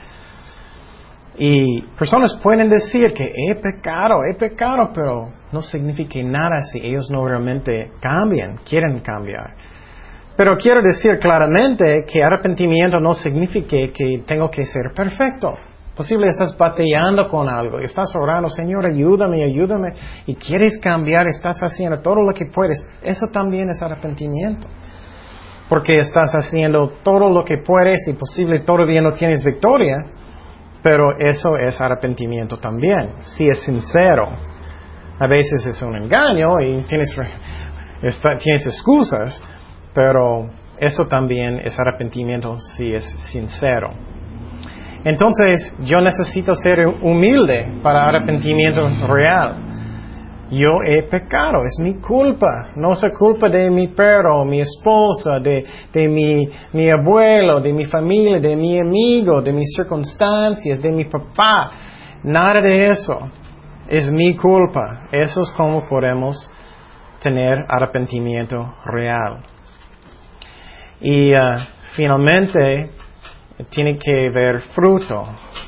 Y 1.36 1.82
personas 1.98 2.40
pueden 2.44 2.70
decir 2.70 3.14
que 3.14 3.32
he 3.36 3.56
pecado, 3.56 4.24
he 4.30 4.36
pecado, 4.36 4.92
pero 4.94 5.32
no 5.52 5.62
significa 5.62 6.20
nada 6.24 6.62
si 6.72 6.80
ellos 6.80 7.10
no 7.10 7.28
realmente 7.28 7.92
cambian, 8.00 8.58
quieren 8.58 9.00
cambiar. 9.00 9.56
Pero 10.36 10.58
quiero 10.58 10.82
decir 10.82 11.20
claramente 11.20 12.06
que 12.12 12.24
arrepentimiento 12.24 13.00
no 13.00 13.14
significa 13.14 13.78
que 13.94 14.24
tengo 14.26 14.50
que 14.50 14.66
ser 14.66 14.92
perfecto. 14.96 15.56
Posible 15.96 16.26
estás 16.26 16.58
batallando 16.58 17.28
con 17.28 17.48
algo, 17.48 17.78
estás 17.78 18.16
orando, 18.16 18.50
Señor, 18.50 18.84
ayúdame, 18.88 19.44
ayúdame, 19.44 19.94
y 20.26 20.34
quieres 20.34 20.80
cambiar, 20.80 21.28
estás 21.28 21.60
haciendo 21.62 22.02
todo 22.02 22.16
lo 22.16 22.34
que 22.34 22.48
puedes. 22.48 22.84
Eso 23.04 23.28
también 23.32 23.70
es 23.70 23.80
arrepentimiento. 23.80 24.68
Porque 25.70 25.98
estás 26.00 26.34
haciendo 26.34 26.94
todo 27.04 27.30
lo 27.30 27.44
que 27.46 27.60
puedes 27.64 28.08
y 28.08 28.14
posible 28.14 28.62
todavía 28.62 29.02
no 29.02 29.14
tienes 29.14 29.44
victoria, 29.44 29.98
pero 30.82 31.16
eso 31.16 31.58
es 31.58 31.80
arrepentimiento 31.80 32.58
también, 32.58 33.10
si 33.20 33.46
es 33.46 33.60
sincero. 33.60 34.30
A 35.20 35.28
veces 35.28 35.64
es 35.68 35.80
un 35.84 35.96
engaño 35.96 36.60
y 36.60 36.82
tienes, 36.88 37.16
tienes 38.42 38.66
excusas, 38.66 39.40
pero 39.94 40.50
eso 40.78 41.08
también 41.08 41.60
es 41.64 41.80
arrepentimiento 41.80 42.58
si 42.60 42.94
es 42.94 43.04
sincero. 43.32 43.92
Entonces, 45.06 45.76
yo 45.82 46.00
necesito 46.00 46.56
ser 46.56 46.86
humilde 47.02 47.80
para 47.84 48.08
arrepentimiento 48.08 48.82
real. 49.08 49.56
Yo 50.50 50.84
he 50.86 51.04
pecado, 51.04 51.66
es 51.66 51.80
mi 51.80 51.96
culpa, 51.96 52.70
no 52.76 52.94
es 52.94 53.04
culpa 53.18 53.50
de 53.50 53.72
mi 53.72 53.88
perro, 53.88 54.46
mi 54.46 54.62
esposa, 54.62 55.40
de, 55.40 55.66
mi, 56.08 56.48
mi 56.74 56.90
abuelo, 56.90 57.60
de 57.60 57.74
mi 57.74 57.86
familia, 57.86 58.40
de 58.40 58.56
mi 58.56 58.80
amigo, 58.80 59.42
de 59.42 59.52
mis 59.52 59.74
circunstancias, 59.76 60.82
de 60.82 60.92
mi 60.92 61.06
papá. 61.06 61.72
Nada 62.24 62.62
de 62.62 62.90
eso 62.90 63.30
es 63.88 64.12
mi 64.12 64.36
culpa. 64.36 65.08
Eso 65.12 65.42
es 65.42 65.52
como 65.52 65.88
podemos 65.88 66.50
tener 67.20 67.66
arrepentimiento 67.68 68.76
real. 68.86 69.53
Y 71.04 71.34
uh, 71.34 71.60
finalmente 71.96 72.90
tiene 73.70 73.98
que 74.00 74.30
ver 74.30 74.62
fruto. 74.74 75.28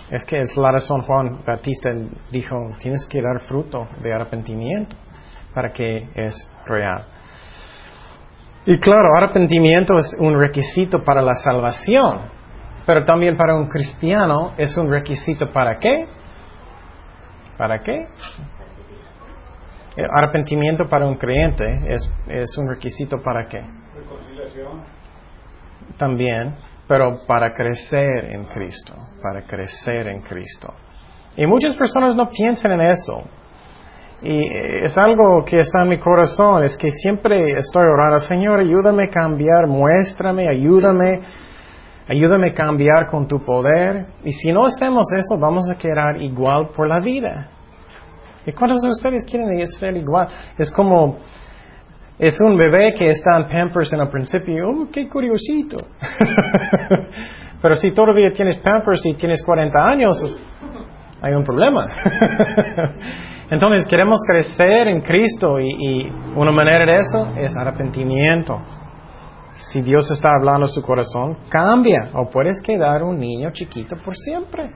Es 0.10 0.24
que 0.26 0.40
es 0.40 0.56
la 0.56 0.72
razón 0.72 1.02
Juan 1.02 1.40
Batista 1.46 1.92
dijo, 2.32 2.56
tienes 2.80 3.06
que 3.06 3.22
dar 3.22 3.42
fruto 3.42 3.88
de 4.02 4.14
arrepentimiento 4.14 4.96
para 5.54 5.72
que 5.72 6.10
es 6.16 6.36
real. 6.66 7.06
Y 8.66 8.80
claro, 8.80 9.10
arrepentimiento 9.18 9.96
es 9.98 10.16
un 10.20 10.40
requisito 10.40 11.04
para 11.04 11.22
la 11.22 11.34
salvación, 11.36 12.22
pero 12.86 13.06
también 13.06 13.36
para 13.36 13.56
un 13.56 13.68
cristiano 13.68 14.54
es 14.58 14.76
un 14.78 14.90
requisito 14.90 15.50
para 15.50 15.78
qué? 15.78 16.08
¿Para 17.58 17.80
qué? 17.80 18.08
arrepentimiento 20.12 20.90
para 20.90 21.06
un 21.06 21.16
creyente 21.16 21.80
es, 21.88 22.12
es 22.28 22.58
un 22.58 22.70
requisito 22.70 23.22
para 23.22 23.48
qué? 23.48 23.64
También, 25.98 26.56
pero 26.88 27.26
para 27.28 27.52
crecer 27.52 28.26
en 28.32 28.46
Cristo, 28.46 28.94
para 29.22 29.44
crecer 29.44 30.08
en 30.08 30.22
Cristo. 30.22 30.74
Y 31.38 31.46
muchas 31.46 31.76
personas 31.76 32.16
no 32.16 32.30
piensan 32.30 32.74
en 32.74 32.82
eso. 32.82 33.24
Y 34.22 34.48
es 34.84 34.98
algo 34.98 35.44
que 35.46 35.60
está 35.60 35.82
en 35.84 35.90
mi 35.90 36.00
corazón, 36.00 36.64
es 36.64 36.78
que 36.78 36.92
siempre 36.92 37.58
estoy 37.58 37.86
orando, 37.86 38.18
Señor, 38.20 38.60
ayúdame 38.60 39.04
a 39.04 39.10
cambiar, 39.10 39.68
muéstrame, 39.68 40.48
ayúdame, 40.50 41.22
ayúdame 42.08 42.50
a 42.50 42.54
cambiar 42.54 43.08
con 43.08 43.28
tu 43.28 43.44
poder. 43.44 44.06
Y 44.24 44.32
si 44.32 44.52
no 44.52 44.66
hacemos 44.66 45.06
eso, 45.16 45.38
vamos 45.38 45.70
a 45.70 45.78
quedar 45.78 46.22
igual 46.22 46.70
por 46.76 46.88
la 46.88 47.00
vida. 47.02 47.50
¿Y 48.46 48.52
cuántos 48.54 48.82
de 48.82 48.90
ustedes 48.90 49.26
quieren 49.26 49.68
ser 49.68 49.98
igual? 49.98 50.28
Es 50.58 50.72
como 50.72 51.18
es 52.18 52.40
un 52.40 52.58
bebé 52.58 52.94
que 52.94 53.10
está 53.10 53.38
en 53.38 53.48
Pampers 53.48 53.92
en 53.94 54.00
el 54.00 54.08
principio. 54.08 54.70
¡Oh, 54.70 54.88
qué 54.92 55.10
curiosito! 55.10 55.78
Pero 57.62 57.76
si 57.76 57.92
todavía 57.92 58.30
tienes 58.32 58.58
Pampers 58.58 59.06
y 59.06 59.16
tienes 59.16 59.44
40 59.44 59.78
años, 59.78 60.40
hay 61.22 61.34
un 61.34 61.44
problema. 61.44 61.88
Entonces 63.50 63.86
queremos 63.88 64.20
crecer 64.28 64.88
en 64.88 65.02
Cristo 65.02 65.60
y, 65.60 65.68
y, 65.70 66.14
una 66.36 66.52
manera 66.52 66.86
de 66.86 66.98
eso 66.98 67.34
es 67.38 67.56
arrepentimiento. 67.58 68.60
Si 69.72 69.82
Dios 69.82 70.10
está 70.12 70.30
hablando 70.38 70.66
a 70.66 70.70
su 70.70 70.82
corazón, 70.82 71.38
cambia 71.50 72.10
o 72.14 72.30
puedes 72.30 72.62
quedar 72.62 73.04
un 73.04 73.20
niño 73.20 73.52
chiquito 73.52 73.98
por 73.98 74.16
siempre. 74.16 74.72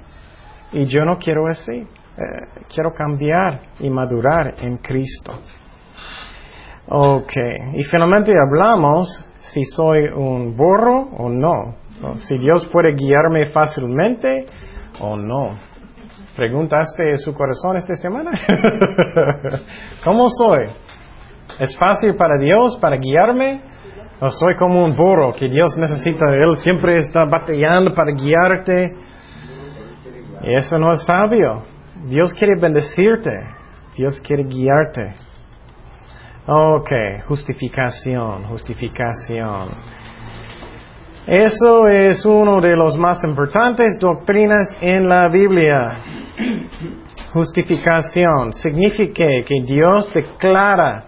Y 0.71 0.85
yo 0.85 1.03
no 1.03 1.17
quiero 1.17 1.47
así. 1.47 1.71
Eh, 2.19 2.63
quiero 2.73 2.91
cambiar 2.91 3.61
y 3.79 3.89
madurar 3.89 4.55
en 4.59 4.77
Cristo. 4.77 5.39
Ok, 6.91 7.33
y 7.73 7.83
finalmente 7.83 8.33
hablamos 8.35 9.23
si 9.41 9.63
soy 9.63 10.07
un 10.07 10.57
burro 10.57 11.09
o 11.17 11.29
no. 11.29 11.75
Si 12.17 12.37
Dios 12.39 12.67
puede 12.71 12.93
guiarme 12.95 13.45
fácilmente 13.47 14.45
o 14.99 15.15
no. 15.15 15.59
¿Preguntaste 16.35 17.17
su 17.17 17.35
corazón 17.35 17.77
esta 17.77 17.93
semana? 17.93 18.31
¿Cómo 20.03 20.29
soy? 20.29 20.67
¿Es 21.59 21.77
fácil 21.77 22.15
para 22.15 22.39
Dios, 22.39 22.79
para 22.81 22.97
guiarme? 22.97 23.61
¿O 24.19 24.31
soy 24.31 24.55
como 24.55 24.83
un 24.83 24.95
burro 24.95 25.33
que 25.33 25.47
Dios 25.47 25.77
necesita? 25.77 26.33
Él 26.33 26.55
siempre 26.55 26.95
está 26.95 27.25
batallando 27.25 27.93
para 27.93 28.13
guiarte. 28.13 28.93
Y 30.41 30.55
eso 30.55 30.79
no 30.79 30.91
es 30.93 31.03
sabio. 31.03 31.61
Dios 32.07 32.33
quiere 32.33 32.59
bendecirte. 32.59 33.31
Dios 33.95 34.19
quiere 34.21 34.43
guiarte. 34.43 35.28
Ok, 36.51 36.89
justificación, 37.27 38.45
justificación. 38.45 39.69
Eso 41.27 41.87
es 41.87 42.25
uno 42.25 42.59
de 42.59 42.75
los 42.75 42.97
más 42.97 43.23
importantes 43.23 43.99
doctrinas 43.99 44.75
en 44.81 45.07
la 45.07 45.29
Biblia. 45.29 45.99
Justificación 47.33 48.53
significa 48.53 49.27
que 49.45 49.61
Dios 49.63 50.11
declara 50.11 51.03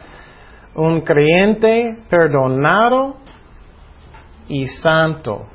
un 0.75 1.01
creyente 1.01 1.97
perdonado 2.07 3.15
y 4.47 4.67
santo, 4.67 5.47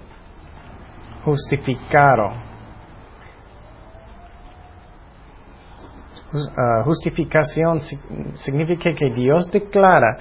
justificado. 1.24 2.45
Uh, 6.36 6.84
justificación 6.84 7.80
significa 8.34 8.92
que 8.94 9.10
Dios 9.10 9.50
declara 9.50 10.18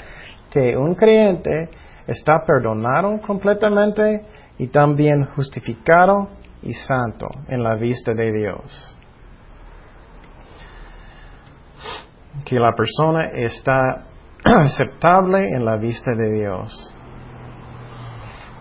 que 0.49 0.77
un 0.77 0.95
creyente 0.95 1.69
está 2.07 2.45
perdonado 2.45 3.19
completamente 3.19 4.21
y 4.57 4.67
también 4.67 5.25
justificado 5.35 6.29
y 6.61 6.73
santo 6.73 7.27
en 7.49 7.61
la 7.61 7.75
vista 7.75 8.13
de 8.13 8.31
Dios. 8.31 8.97
Que 12.45 12.59
la 12.59 12.71
persona 12.71 13.25
está 13.25 14.05
aceptable 14.43 15.49
en 15.53 15.65
la 15.65 15.75
vista 15.75 16.11
de 16.15 16.31
Dios. 16.39 16.93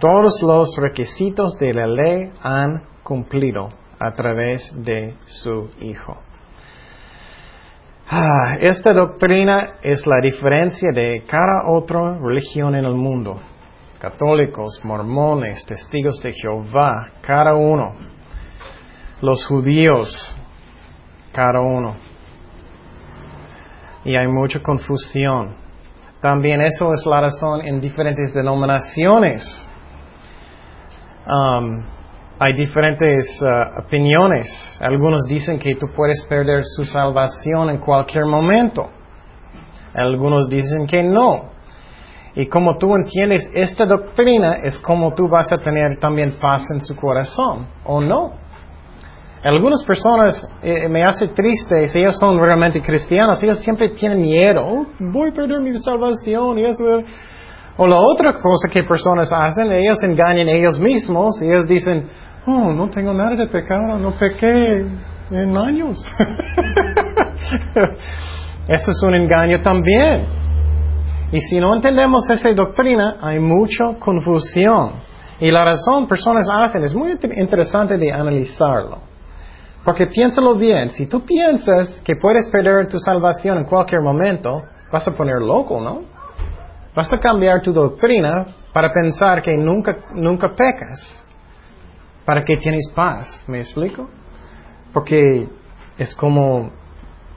Todos 0.01 0.43
los 0.43 0.77
requisitos 0.77 1.57
de 1.61 1.73
la 1.73 1.87
ley 1.87 2.33
han 2.43 2.83
cumplido 3.05 3.69
a 4.01 4.11
través 4.11 4.73
de 4.83 5.15
su 5.27 5.71
Hijo. 5.81 6.19
Ah, 8.09 8.57
esta 8.61 8.93
doctrina 8.93 9.77
es 9.83 10.07
la 10.07 10.21
diferencia 10.21 10.91
de 10.93 11.25
cada 11.27 11.71
otra 11.71 12.19
religión 12.19 12.75
en 12.75 12.85
el 12.85 12.95
mundo. 12.95 13.41
Católicos, 13.99 14.81
mormones, 14.85 15.65
testigos 15.65 16.21
de 16.23 16.35
Jehová, 16.35 17.09
cada 17.23 17.55
uno. 17.55 17.95
Los 19.23 19.47
judíos, 19.47 20.37
cada 21.33 21.61
uno. 21.61 21.97
Y 24.05 24.15
hay 24.17 24.29
mucha 24.29 24.61
confusión. 24.61 25.57
También 26.21 26.61
eso 26.61 26.93
es 26.93 27.07
la 27.07 27.23
razón 27.23 27.67
en 27.67 27.81
diferentes 27.81 28.35
denominaciones. 28.35 29.69
Um, 31.27 31.94
hay 32.39 32.53
diferentes 32.53 33.27
uh, 33.43 33.81
opiniones. 33.81 34.49
Algunos 34.81 35.27
dicen 35.27 35.59
que 35.59 35.77
tú 35.77 35.87
puedes 35.95 36.23
perder 36.29 36.63
su 36.65 36.85
salvación 36.85 37.71
en 37.71 37.79
cualquier 37.79 38.27
momento. 38.27 38.89
Algunos 39.95 40.49
dicen 40.49 40.87
que 40.87 41.03
no. 41.03 41.53
Y 42.35 42.47
como 42.47 42.77
tú 42.79 42.95
entiendes 42.97 43.49
esta 43.55 43.87
doctrina, 43.87 44.57
es 44.57 44.79
como 44.81 45.15
tú 45.15 45.29
vas 45.29 45.53
a 45.53 45.59
tener 45.59 45.99
también 46.01 46.33
paz 46.41 46.65
en 46.73 46.81
su 46.81 46.97
corazón, 46.97 47.69
¿o 47.85 48.01
no? 48.01 48.33
Algunas 49.45 49.85
personas 49.85 50.49
eh, 50.63 50.89
me 50.89 51.05
hace 51.05 51.29
triste, 51.29 51.87
si 51.89 51.99
ellos 51.99 52.17
son 52.19 52.41
realmente 52.41 52.81
cristianos, 52.81 53.41
ellos 53.43 53.59
siempre 53.59 53.91
tienen 53.91 54.21
miedo, 54.23 54.67
oh, 54.67 54.87
voy 54.99 55.29
a 55.29 55.33
perder 55.33 55.61
mi 55.61 55.79
salvación 55.79 56.59
y 56.59 56.65
eso. 56.65 57.03
O 57.77 57.87
la 57.87 57.99
otra 57.99 58.35
cosa 58.35 58.69
que 58.71 58.85
personas 58.85 59.33
hacen, 59.33 59.73
ellos 59.73 59.99
engañan 60.03 60.49
a 60.49 60.53
ellos 60.53 60.79
mismos 60.79 61.41
y 61.43 61.47
ellos 61.47 61.67
dicen, 61.67 62.07
oh, 62.47 62.73
no 62.73 62.89
tengo 62.89 63.13
nada 63.13 63.35
de 63.35 63.49
pecado, 63.49 63.99
no 63.99 64.13
pequé 64.13 64.87
en 65.31 65.57
años. 65.57 65.99
Eso 68.69 68.91
es 68.91 69.03
un 69.03 69.15
engaño 69.15 69.61
también. 69.61 70.25
Y 71.33 71.41
si 71.41 71.59
no 71.59 71.75
entendemos 71.75 72.29
esa 72.31 72.53
doctrina, 72.53 73.17
hay 73.21 73.41
mucha 73.41 73.95
confusión. 73.99 74.93
Y 75.41 75.51
la 75.51 75.65
razón 75.65 76.07
personas 76.07 76.47
hacen 76.49 76.85
es 76.85 76.95
muy 76.95 77.11
interesante 77.11 77.99
de 77.99 78.13
analizarlo. 78.13 78.99
Porque 79.85 80.07
piénsalo 80.07 80.55
bien, 80.55 80.91
si 80.91 81.07
tú 81.07 81.27
piensas 81.27 82.01
que 82.05 82.15
puedes 82.17 82.49
perder 82.51 82.87
tu 82.89 83.01
salvación 83.01 83.59
en 83.59 83.65
cualquier 83.65 84.01
momento, 84.01 84.63
vas 84.93 85.07
a 85.09 85.11
poner 85.11 85.41
loco, 85.41 85.81
¿no? 85.81 86.14
Vas 86.95 87.13
a 87.13 87.19
cambiar 87.19 87.61
tu 87.61 87.73
doctrina 87.73 88.47
para 88.73 88.91
pensar 88.93 89.43
que 89.43 89.57
nunca, 89.57 89.97
nunca 90.15 90.55
pecas 90.55 91.25
para 92.25 92.45
que 92.45 92.57
tienes 92.57 92.91
paz. 92.95 93.45
¿Me 93.49 93.59
explico? 93.59 94.09
Porque 94.93 95.49
es 95.99 96.15
como 96.15 96.71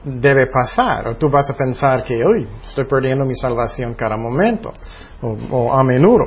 debe 0.04 0.46
pasar. 0.46 1.08
O 1.08 1.16
tú 1.16 1.28
vas 1.28 1.50
a 1.50 1.56
pensar 1.56 2.04
que, 2.04 2.24
uy, 2.24 2.46
estoy 2.62 2.84
perdiendo 2.84 3.24
mi 3.24 3.34
salvación 3.34 3.94
cada 3.94 4.16
momento 4.16 4.72
o, 5.50 5.72
a 5.72 5.82
menudo. 5.82 6.26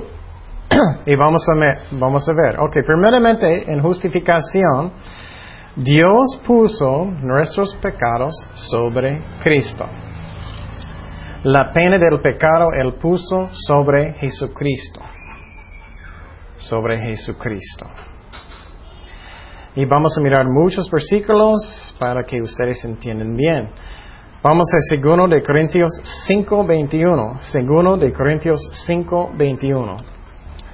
y 1.06 1.16
vamos 1.16 1.46
a, 1.48 1.78
vamos 1.92 2.28
a 2.28 2.34
ver. 2.34 2.60
Ok, 2.60 2.78
primeramente 2.86 3.72
en 3.72 3.82
justificación, 3.82 4.92
Dios 5.76 6.42
puso 6.46 7.06
nuestros 7.06 7.76
pecados 7.76 8.34
sobre 8.56 9.22
Cristo. 9.44 9.86
La 11.44 11.72
pena 11.72 11.98
del 11.98 12.22
pecado 12.22 12.68
Él 12.80 12.94
puso 13.02 13.50
sobre 13.52 14.14
Jesucristo. 14.14 15.02
Sobre 16.58 17.00
Jesucristo. 17.00 17.88
Y 19.76 19.86
vamos 19.86 20.16
a 20.16 20.22
mirar 20.22 20.46
muchos 20.48 20.88
versículos 20.92 21.96
para 22.00 22.24
que 22.26 22.40
ustedes 22.44 22.86
entiendan 22.86 23.36
bien. 23.36 23.70
Vamos 24.44 24.68
a 24.72 24.96
2 24.96 25.30
de 25.32 25.42
Corintios 25.42 25.90
5:21. 26.28 27.40
2 27.42 28.00
de 28.00 28.14
Corintios 28.14 28.62
5:21. 28.88 29.98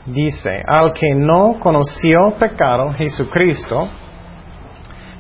Dice, 0.08 0.64
al 0.68 0.92
que 0.92 1.16
no 1.16 1.60
conoció 1.62 2.34
pecado, 2.38 2.92
Jesucristo, 2.98 3.88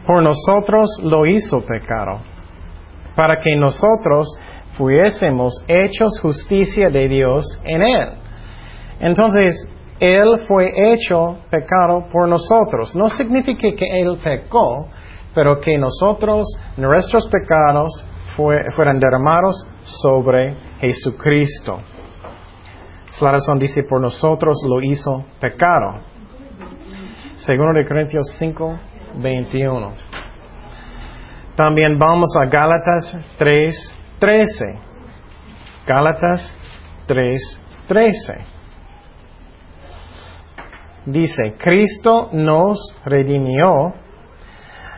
por 0.05 0.21
nosotros 0.21 0.89
lo 1.03 1.25
hizo 1.25 1.65
pecado, 1.65 2.19
para 3.15 3.37
que 3.37 3.55
nosotros 3.55 4.27
fuésemos 4.77 5.53
hechos 5.67 6.19
justicia 6.21 6.89
de 6.89 7.07
Dios 7.07 7.45
en 7.63 7.81
él. 7.81 8.09
Entonces, 8.99 9.67
él 9.99 10.41
fue 10.47 10.71
hecho 10.75 11.39
pecado 11.49 12.07
por 12.11 12.27
nosotros. 12.27 12.95
No 12.95 13.09
significa 13.09 13.69
que 13.75 14.01
Él 14.01 14.17
pecó, 14.23 14.87
pero 15.33 15.59
que 15.59 15.77
nosotros, 15.77 16.45
nuestros 16.77 17.27
pecados, 17.29 18.05
fueran 18.35 18.99
derramados 18.99 19.67
sobre 19.83 20.55
Jesucristo. 20.79 21.79
Es 23.09 23.21
la 23.21 23.31
razón, 23.31 23.57
dice, 23.57 23.81
por 23.89 23.99
nosotros 23.99 24.57
lo 24.67 24.79
hizo 24.81 25.25
pecado. 25.39 26.01
Segundo 27.39 27.79
de 27.79 27.87
Corintios 27.87 28.35
5, 28.37 28.79
21. 29.15 29.91
También 31.55 31.97
vamos 31.97 32.35
a 32.35 32.45
Gálatas 32.45 33.17
3, 33.39 33.96
13. 34.19 34.79
Gálatas 35.85 36.55
3, 37.07 37.59
13 37.87 38.57
dice, 41.07 41.55
Cristo 41.57 42.29
nos 42.33 42.77
redimió 43.05 43.93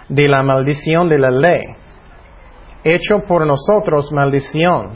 de 0.09 0.27
la 0.27 0.43
maldición 0.43 1.07
de 1.07 1.19
la 1.19 1.31
ley, 1.31 1.63
hecho 2.83 3.19
por 3.27 3.45
nosotros 3.45 4.11
maldición. 4.11 4.93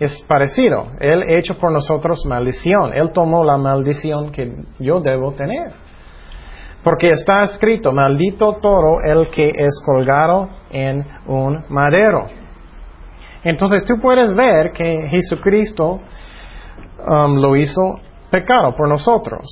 Es 0.00 0.22
parecido, 0.22 0.86
Él 1.00 1.24
hecho 1.28 1.58
por 1.58 1.72
nosotros 1.72 2.24
maldición, 2.24 2.92
Él 2.94 3.12
tomó 3.12 3.44
la 3.44 3.58
maldición 3.58 4.30
que 4.30 4.50
yo 4.78 5.00
debo 5.00 5.32
tener. 5.32 5.72
Porque 6.82 7.10
está 7.10 7.42
escrito, 7.42 7.92
maldito 7.92 8.56
todo 8.62 9.00
el 9.02 9.28
que 9.28 9.50
es 9.54 9.82
colgado 9.84 10.48
en 10.70 11.04
un 11.26 11.64
madero. 11.68 12.26
Entonces 13.44 13.84
tú 13.84 14.00
puedes 14.00 14.34
ver 14.34 14.72
que 14.72 15.08
Jesucristo 15.08 16.00
um, 17.06 17.36
lo 17.36 17.56
hizo 17.56 18.00
pecado 18.30 18.74
por 18.76 18.88
nosotros. 18.88 19.46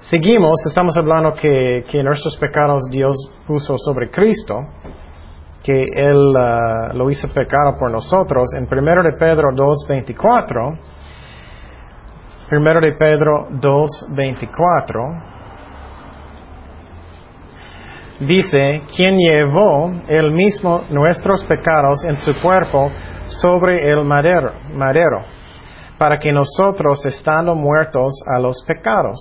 Seguimos, 0.00 0.64
estamos 0.66 0.96
hablando 0.96 1.34
que, 1.34 1.84
nuestros 2.04 2.36
pecados 2.36 2.84
Dios 2.90 3.16
puso 3.46 3.76
sobre 3.76 4.10
Cristo, 4.10 4.60
que 5.62 5.84
Él 5.94 6.34
uh, 6.36 6.96
lo 6.96 7.10
hizo 7.10 7.28
pecado 7.28 7.76
por 7.78 7.90
nosotros. 7.90 8.46
En 8.56 8.68
1 8.70 9.02
de 9.02 9.12
Pedro 9.18 9.50
2.24, 9.50 10.78
1 12.52 12.80
de 12.80 12.92
Pedro 12.92 13.48
2.24, 13.50 15.22
dice, 18.20 18.82
quien 18.94 19.16
llevó 19.18 19.92
él 20.08 20.32
mismo 20.32 20.82
nuestros 20.90 21.44
pecados 21.44 22.04
en 22.04 22.16
su 22.16 22.32
cuerpo 22.40 22.90
sobre 23.26 23.90
el 23.90 24.04
madero, 24.04 24.52
madero, 24.74 25.24
para 25.98 26.18
que 26.18 26.32
nosotros, 26.32 27.04
estando 27.06 27.54
muertos 27.54 28.14
a 28.26 28.38
los 28.38 28.62
pecados, 28.66 29.18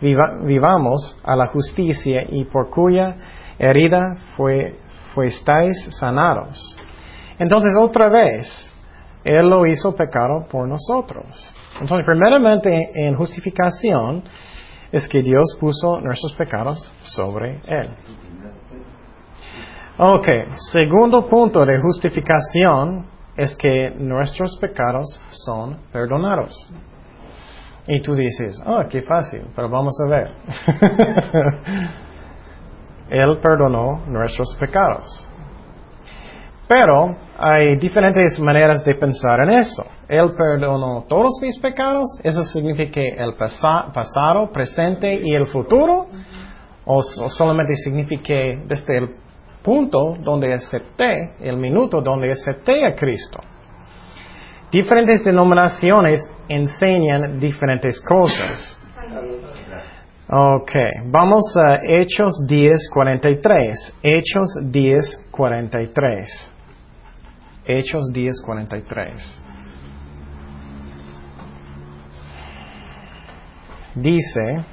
vivamos 0.00 1.16
a 1.24 1.34
la 1.34 1.46
justicia 1.46 2.24
y 2.28 2.44
por 2.44 2.70
cuya 2.70 3.16
herida 3.58 4.16
fue, 4.36 4.76
fuisteis 5.14 5.88
sanados. 5.98 6.76
Entonces 7.38 7.72
otra 7.78 8.08
vez, 8.08 8.68
Él 9.24 9.48
lo 9.48 9.66
hizo 9.66 9.94
pecado 9.96 10.46
por 10.50 10.68
nosotros. 10.68 11.24
Entonces, 11.80 12.04
primeramente 12.04 12.90
en 12.94 13.16
justificación 13.16 14.22
es 14.90 15.08
que 15.08 15.22
Dios 15.22 15.56
puso 15.60 16.00
nuestros 16.00 16.34
pecados 16.34 16.90
sobre 17.02 17.60
Él. 17.66 17.90
Ok, 20.00 20.28
segundo 20.70 21.26
punto 21.26 21.66
de 21.66 21.80
justificación 21.80 23.04
es 23.36 23.56
que 23.56 23.90
nuestros 23.90 24.56
pecados 24.60 25.20
son 25.30 25.76
perdonados. 25.92 26.54
Y 27.88 28.00
tú 28.00 28.14
dices, 28.14 28.62
oh, 28.64 28.84
qué 28.88 29.02
fácil, 29.02 29.42
pero 29.56 29.68
vamos 29.68 29.94
a 30.06 30.08
ver. 30.08 30.30
Él 33.10 33.38
perdonó 33.42 34.04
nuestros 34.06 34.54
pecados. 34.60 35.28
Pero 36.68 37.16
hay 37.36 37.76
diferentes 37.76 38.38
maneras 38.38 38.84
de 38.84 38.94
pensar 38.94 39.40
en 39.40 39.50
eso. 39.50 39.84
Él 40.06 40.30
perdonó 40.36 41.06
todos 41.08 41.40
mis 41.42 41.58
pecados. 41.58 42.04
Eso 42.22 42.44
significa 42.44 43.00
el 43.00 43.34
pasado, 43.34 44.52
presente 44.52 45.20
y 45.24 45.34
el 45.34 45.46
futuro. 45.46 46.06
O, 46.84 47.02
solamente 47.02 47.74
significa 47.74 48.34
desde 48.66 48.98
el 48.98 49.27
punto 49.62 50.16
donde 50.22 50.52
acepté, 50.52 51.34
el 51.40 51.56
minuto 51.56 52.00
donde 52.00 52.30
acepté 52.30 52.84
a 52.86 52.94
Cristo. 52.94 53.40
Diferentes 54.70 55.24
denominaciones 55.24 56.20
enseñan 56.48 57.38
diferentes 57.38 58.00
cosas. 58.00 58.78
Ok, 60.30 60.72
vamos 61.06 61.56
a 61.56 61.80
Hechos 61.82 62.46
10, 62.46 62.90
43. 62.92 63.94
Hechos 64.02 64.48
10, 64.62 65.28
43. 65.30 66.50
Hechos 67.64 68.12
10, 68.12 68.42
43. 68.44 69.42
Dice, 73.94 74.64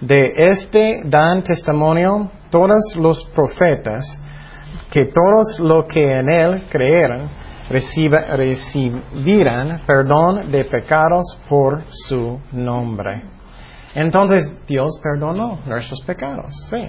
de 0.00 0.32
este 0.36 1.02
dan 1.04 1.42
testimonio 1.42 2.30
todos 2.50 2.94
los 2.96 3.24
profetas, 3.34 4.04
que 4.90 5.06
todos 5.06 5.58
los 5.60 5.86
que 5.86 6.18
en 6.18 6.28
él 6.30 6.66
creyeron 6.68 7.30
recibirán 7.68 9.82
perdón 9.86 10.50
de 10.50 10.64
pecados 10.64 11.38
por 11.48 11.82
su 11.90 12.40
nombre. 12.52 13.22
Entonces 13.94 14.52
Dios 14.66 15.00
perdonó 15.02 15.60
nuestros 15.66 16.00
pecados, 16.02 16.52
sí. 16.68 16.88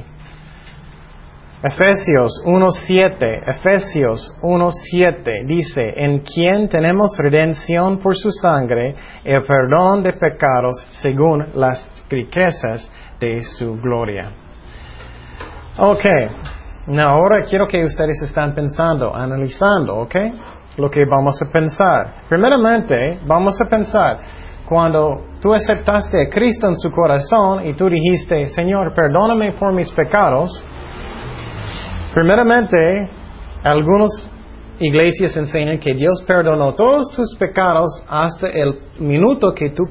Efesios 1.63 2.41
1.7, 2.43 3.43
Efesios 3.47 4.35
1.7 4.41 5.45
dice, 5.45 5.93
en 5.95 6.21
quien 6.21 6.67
tenemos 6.67 7.15
redención 7.19 7.99
por 7.99 8.17
su 8.17 8.31
sangre, 8.31 8.95
el 9.23 9.43
perdón 9.43 10.01
de 10.01 10.13
pecados 10.13 10.87
según 10.89 11.45
las 11.53 11.85
riquezas 12.09 12.91
de 13.19 13.41
su 13.41 13.79
gloria. 13.79 14.31
Ok, 15.77 16.03
ahora 16.97 17.45
quiero 17.47 17.67
que 17.67 17.83
ustedes 17.83 18.23
estén 18.23 18.55
pensando, 18.55 19.15
analizando, 19.15 19.97
ok, 19.97 20.15
lo 20.77 20.89
que 20.89 21.05
vamos 21.05 21.39
a 21.43 21.51
pensar. 21.51 22.23
Primeramente, 22.27 23.19
vamos 23.27 23.61
a 23.61 23.69
pensar, 23.69 24.19
cuando 24.67 25.25
tú 25.39 25.53
aceptaste 25.53 26.23
a 26.23 26.29
Cristo 26.29 26.67
en 26.69 26.77
su 26.77 26.89
corazón 26.91 27.67
y 27.67 27.75
tú 27.75 27.87
dijiste, 27.87 28.45
Señor, 28.45 28.95
perdóname 28.95 29.51
por 29.51 29.73
mis 29.73 29.91
pecados, 29.91 30.65
Primeramente, 32.13 33.09
algunas 33.63 34.29
iglesias 34.79 35.37
enseñan 35.37 35.79
que 35.79 35.93
Dios 35.93 36.23
perdonó 36.27 36.73
todos 36.73 37.11
tus 37.15 37.35
pecados 37.37 38.03
hasta 38.09 38.47
el 38.47 38.79
minuto 38.99 39.53
que 39.53 39.69
tú 39.69 39.83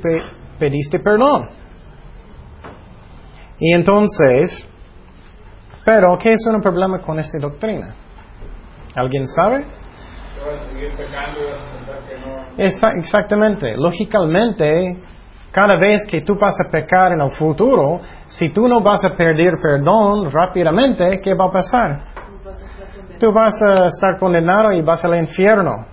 pediste 0.58 0.98
perdón. 0.98 1.48
Y 3.58 3.72
entonces, 3.72 4.66
pero 5.84 6.18
¿qué 6.18 6.32
es 6.32 6.46
un 6.46 6.60
problema 6.60 6.98
con 7.00 7.18
esta 7.18 7.38
doctrina? 7.38 7.94
¿Alguien 8.94 9.26
sabe? 9.26 9.64
Exactamente. 12.56 13.76
Lógicamente, 13.76 14.98
cada 15.52 15.78
vez 15.78 16.06
que 16.06 16.22
tú 16.22 16.36
vas 16.36 16.54
a 16.64 16.70
pecar 16.70 17.12
en 17.12 17.20
el 17.20 17.30
futuro, 17.32 18.00
si 18.26 18.50
tú 18.50 18.66
no 18.68 18.80
vas 18.80 19.04
a 19.04 19.16
pedir 19.16 19.52
perdón 19.62 20.30
rápidamente, 20.30 21.20
¿qué 21.22 21.34
va 21.34 21.46
a 21.46 21.52
pasar? 21.52 22.09
Tú 23.20 23.30
vas 23.32 23.52
a 23.62 23.86
estar 23.86 24.18
condenado 24.18 24.72
y 24.72 24.80
vas 24.80 25.04
al 25.04 25.14
infierno. 25.16 25.86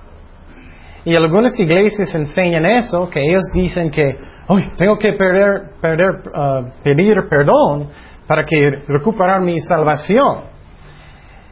Y 1.04 1.14
algunas 1.16 1.60
iglesias 1.60 2.16
enseñan 2.16 2.66
eso, 2.66 3.10
que 3.10 3.22
ellos 3.22 3.44
dicen 3.54 3.92
que, 3.92 4.18
hoy 4.48 4.72
tengo 4.78 4.98
que 4.98 5.10
uh, 5.10 6.72
pedir 6.84 7.16
perdón 7.30 7.90
para 8.28 8.46
que 8.46 8.72
recuperar 8.88 9.42
mi 9.42 9.60
salvación. 9.60 10.44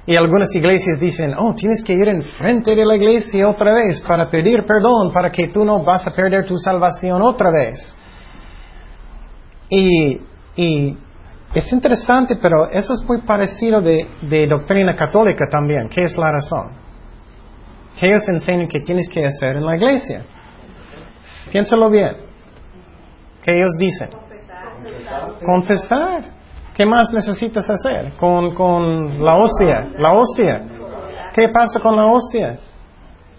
Y 0.07 0.15
algunas 0.15 0.53
iglesias 0.55 0.99
dicen, 0.99 1.33
oh, 1.37 1.53
tienes 1.55 1.83
que 1.83 1.93
ir 1.93 2.07
enfrente 2.07 2.75
de 2.75 2.85
la 2.85 2.95
iglesia 2.95 3.49
otra 3.49 3.73
vez 3.73 3.99
para 4.01 4.29
pedir 4.29 4.65
perdón, 4.65 5.11
para 5.11 5.29
que 5.29 5.49
tú 5.49 5.65
no 5.65 5.83
vas 5.83 6.07
a 6.07 6.11
perder 6.15 6.45
tu 6.45 6.57
salvación 6.57 7.21
otra 7.21 7.49
vez. 7.51 7.95
Y, 9.69 10.21
y 10.55 10.97
es 11.55 11.71
interesante, 11.71 12.35
pero 12.41 12.69
eso 12.69 12.93
es 12.93 13.03
muy 13.07 13.21
parecido 13.21 13.79
de, 13.79 14.07
de 14.21 14.45
doctrina 14.45 14.93
católica 14.93 15.45
también. 15.49 15.87
¿Qué 15.87 16.01
es 16.01 16.17
la 16.17 16.31
razón? 16.31 16.71
Ellos 18.01 18.27
enseñan 18.27 18.67
que 18.67 18.81
tienes 18.81 19.07
que 19.07 19.25
hacer 19.25 19.55
en 19.55 19.65
la 19.65 19.77
iglesia. 19.77 20.23
Piénsalo 21.51 21.89
bien. 21.89 22.17
¿Qué 23.41 23.55
ellos 23.55 23.71
dicen? 23.79 24.09
Confesar. 25.45 26.35
¿Qué 26.75 26.85
más 26.85 27.13
necesitas 27.13 27.69
hacer 27.69 28.13
con, 28.17 28.53
con 28.53 29.23
la 29.23 29.37
hostia? 29.37 29.91
La 29.97 30.11
hostia. 30.11 30.61
¿Qué 31.33 31.47
pasa 31.47 31.79
con 31.79 31.95
la 31.95 32.05
hostia? 32.05 32.59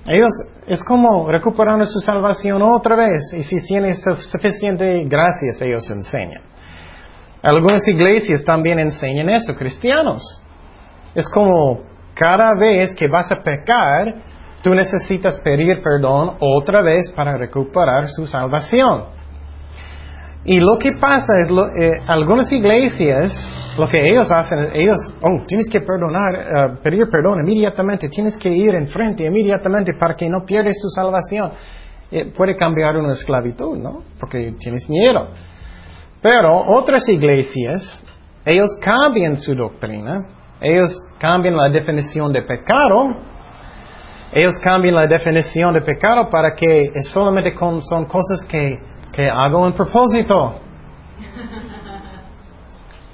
Ellos 0.07 0.31
es 0.67 0.83
como 0.85 1.29
recuperando 1.29 1.85
su 1.85 2.01
salvación 2.01 2.63
otra 2.63 2.97
vez 2.97 3.33
y 3.37 3.43
si 3.43 3.63
tienen 3.67 3.95
suficiente 3.95 5.05
gracias 5.05 5.61
ellos 5.61 5.91
enseñan. 5.91 6.56
Algunas 7.47 7.87
iglesias 7.87 8.43
también 8.45 8.81
enseñan 8.81 9.29
eso, 9.29 9.55
cristianos. 9.55 10.21
Es 11.15 11.29
como 11.29 11.81
cada 12.13 12.55
vez 12.59 12.93
que 12.97 13.07
vas 13.07 13.31
a 13.31 13.37
pecar, 13.37 14.17
tú 14.65 14.75
necesitas 14.75 15.39
pedir 15.39 15.81
perdón 15.81 16.39
otra 16.41 16.83
vez 16.83 17.09
para 17.13 17.37
recuperar 17.39 18.09
su 18.09 18.27
salvación. 18.27 19.05
Y 20.45 20.59
lo 20.59 20.77
que 20.77 20.95
pasa 21.01 21.35
es, 21.41 21.49
lo, 21.49 21.69
eh, 21.69 22.03
algunas 22.09 22.51
iglesias, 22.51 23.33
lo 23.79 23.87
que 23.89 23.99
ellos 24.11 24.29
hacen, 24.33 24.71
ellos, 24.75 24.97
oh, 25.23 25.45
tienes 25.47 25.69
que 25.69 25.81
perdonar, 25.83 26.35
eh, 26.35 26.79
pedir 26.83 27.05
perdón 27.13 27.47
inmediatamente, 27.47 28.09
tienes 28.09 28.37
que 28.39 28.49
ir 28.49 28.75
enfrente 28.75 29.25
inmediatamente 29.25 29.93
para 30.01 30.17
que 30.17 30.29
no 30.29 30.45
pierdas 30.45 30.75
tu 30.83 30.89
salvación. 30.89 31.53
Eh, 32.11 32.33
puede 32.37 32.57
cambiar 32.57 32.97
una 32.97 33.13
esclavitud, 33.13 33.79
¿no? 33.79 34.03
Porque 34.19 34.53
tienes 34.59 34.89
miedo. 34.89 35.29
Pero 36.29 36.57
otras 36.57 37.09
iglesias, 37.09 38.03
ellos 38.45 38.69
cambian 38.83 39.37
su 39.37 39.55
doctrina, 39.55 40.27
ellos 40.61 40.99
cambian 41.21 41.57
la 41.57 41.69
definición 41.69 42.33
de 42.33 42.43
pecado, 42.43 43.15
ellos 44.33 44.59
cambian 44.59 44.97
la 44.97 45.07
definición 45.07 45.73
de 45.73 45.83
pecado 45.83 46.29
para 46.29 46.53
que 46.57 46.91
solamente 47.13 47.55
son 47.83 48.07
cosas 48.07 48.45
que 48.49 48.81
que 49.17 49.31
hago 49.31 49.67
en 49.67 49.73
propósito. 49.73 50.57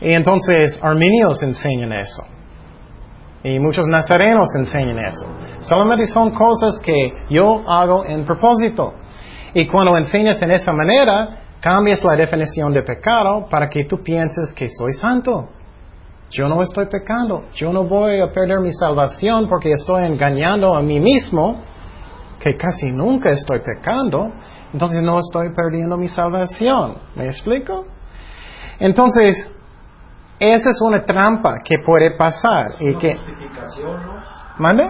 Y 0.00 0.12
entonces 0.12 0.78
arminios 0.82 1.40
enseñan 1.42 1.92
eso. 1.92 2.24
Y 3.44 3.58
muchos 3.60 3.86
nazarenos 3.86 4.48
enseñan 4.56 4.98
eso. 4.98 5.26
Solamente 5.60 6.06
son 6.06 6.30
cosas 6.30 6.80
que 6.82 7.12
yo 7.30 7.62
hago 7.68 8.04
en 8.04 8.24
propósito. 8.24 8.94
Y 9.54 9.66
cuando 9.66 9.96
enseñas 9.96 10.42
en 10.42 10.50
esa 10.50 10.72
manera, 10.72 11.42
cambias 11.62 12.04
la 12.04 12.16
definición 12.16 12.74
de 12.74 12.82
pecado 12.82 13.46
para 13.48 13.70
que 13.70 13.86
tú 13.88 14.02
pienses 14.02 14.52
que 14.52 14.68
soy 14.68 14.92
santo. 14.92 15.48
Yo 16.28 16.48
no 16.48 16.60
estoy 16.62 16.86
pecando. 16.86 17.44
Yo 17.54 17.72
no 17.72 17.84
voy 17.84 18.20
a 18.20 18.30
perder 18.30 18.60
mi 18.60 18.72
salvación 18.74 19.48
porque 19.48 19.72
estoy 19.72 20.04
engañando 20.04 20.74
a 20.74 20.82
mí 20.82 21.00
mismo, 21.00 21.62
que 22.38 22.56
casi 22.56 22.90
nunca 22.90 23.30
estoy 23.30 23.60
pecando 23.60 24.32
entonces 24.72 25.02
no 25.02 25.18
estoy 25.18 25.52
perdiendo 25.54 25.96
mi 25.96 26.08
salvación. 26.08 26.96
¿Me 27.14 27.26
explico? 27.26 27.86
Entonces, 28.78 29.50
esa 30.38 30.70
es 30.70 30.80
una 30.80 31.04
trampa 31.04 31.56
que 31.62 31.76
puede 31.84 32.12
pasar. 32.16 32.76
y 32.80 32.94
que, 32.96 33.18
¿Mande? 34.58 34.84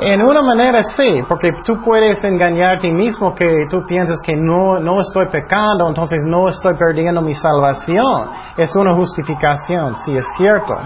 En 0.00 0.22
una 0.22 0.42
manera 0.42 0.82
sí, 0.82 1.22
porque 1.28 1.50
tú 1.64 1.82
puedes 1.82 2.22
engañar 2.24 2.76
a 2.76 2.78
ti 2.78 2.90
mismo 2.90 3.34
que 3.34 3.66
tú 3.70 3.84
piensas 3.86 4.20
que 4.22 4.34
no, 4.36 4.78
no 4.80 5.00
estoy 5.00 5.28
pecando, 5.28 5.88
entonces 5.88 6.22
no 6.26 6.48
estoy 6.48 6.74
perdiendo 6.74 7.22
mi 7.22 7.34
salvación. 7.34 8.30
Es 8.56 8.74
una 8.76 8.94
justificación, 8.94 9.94
sí 10.04 10.16
es 10.16 10.26
cierto. 10.36 10.76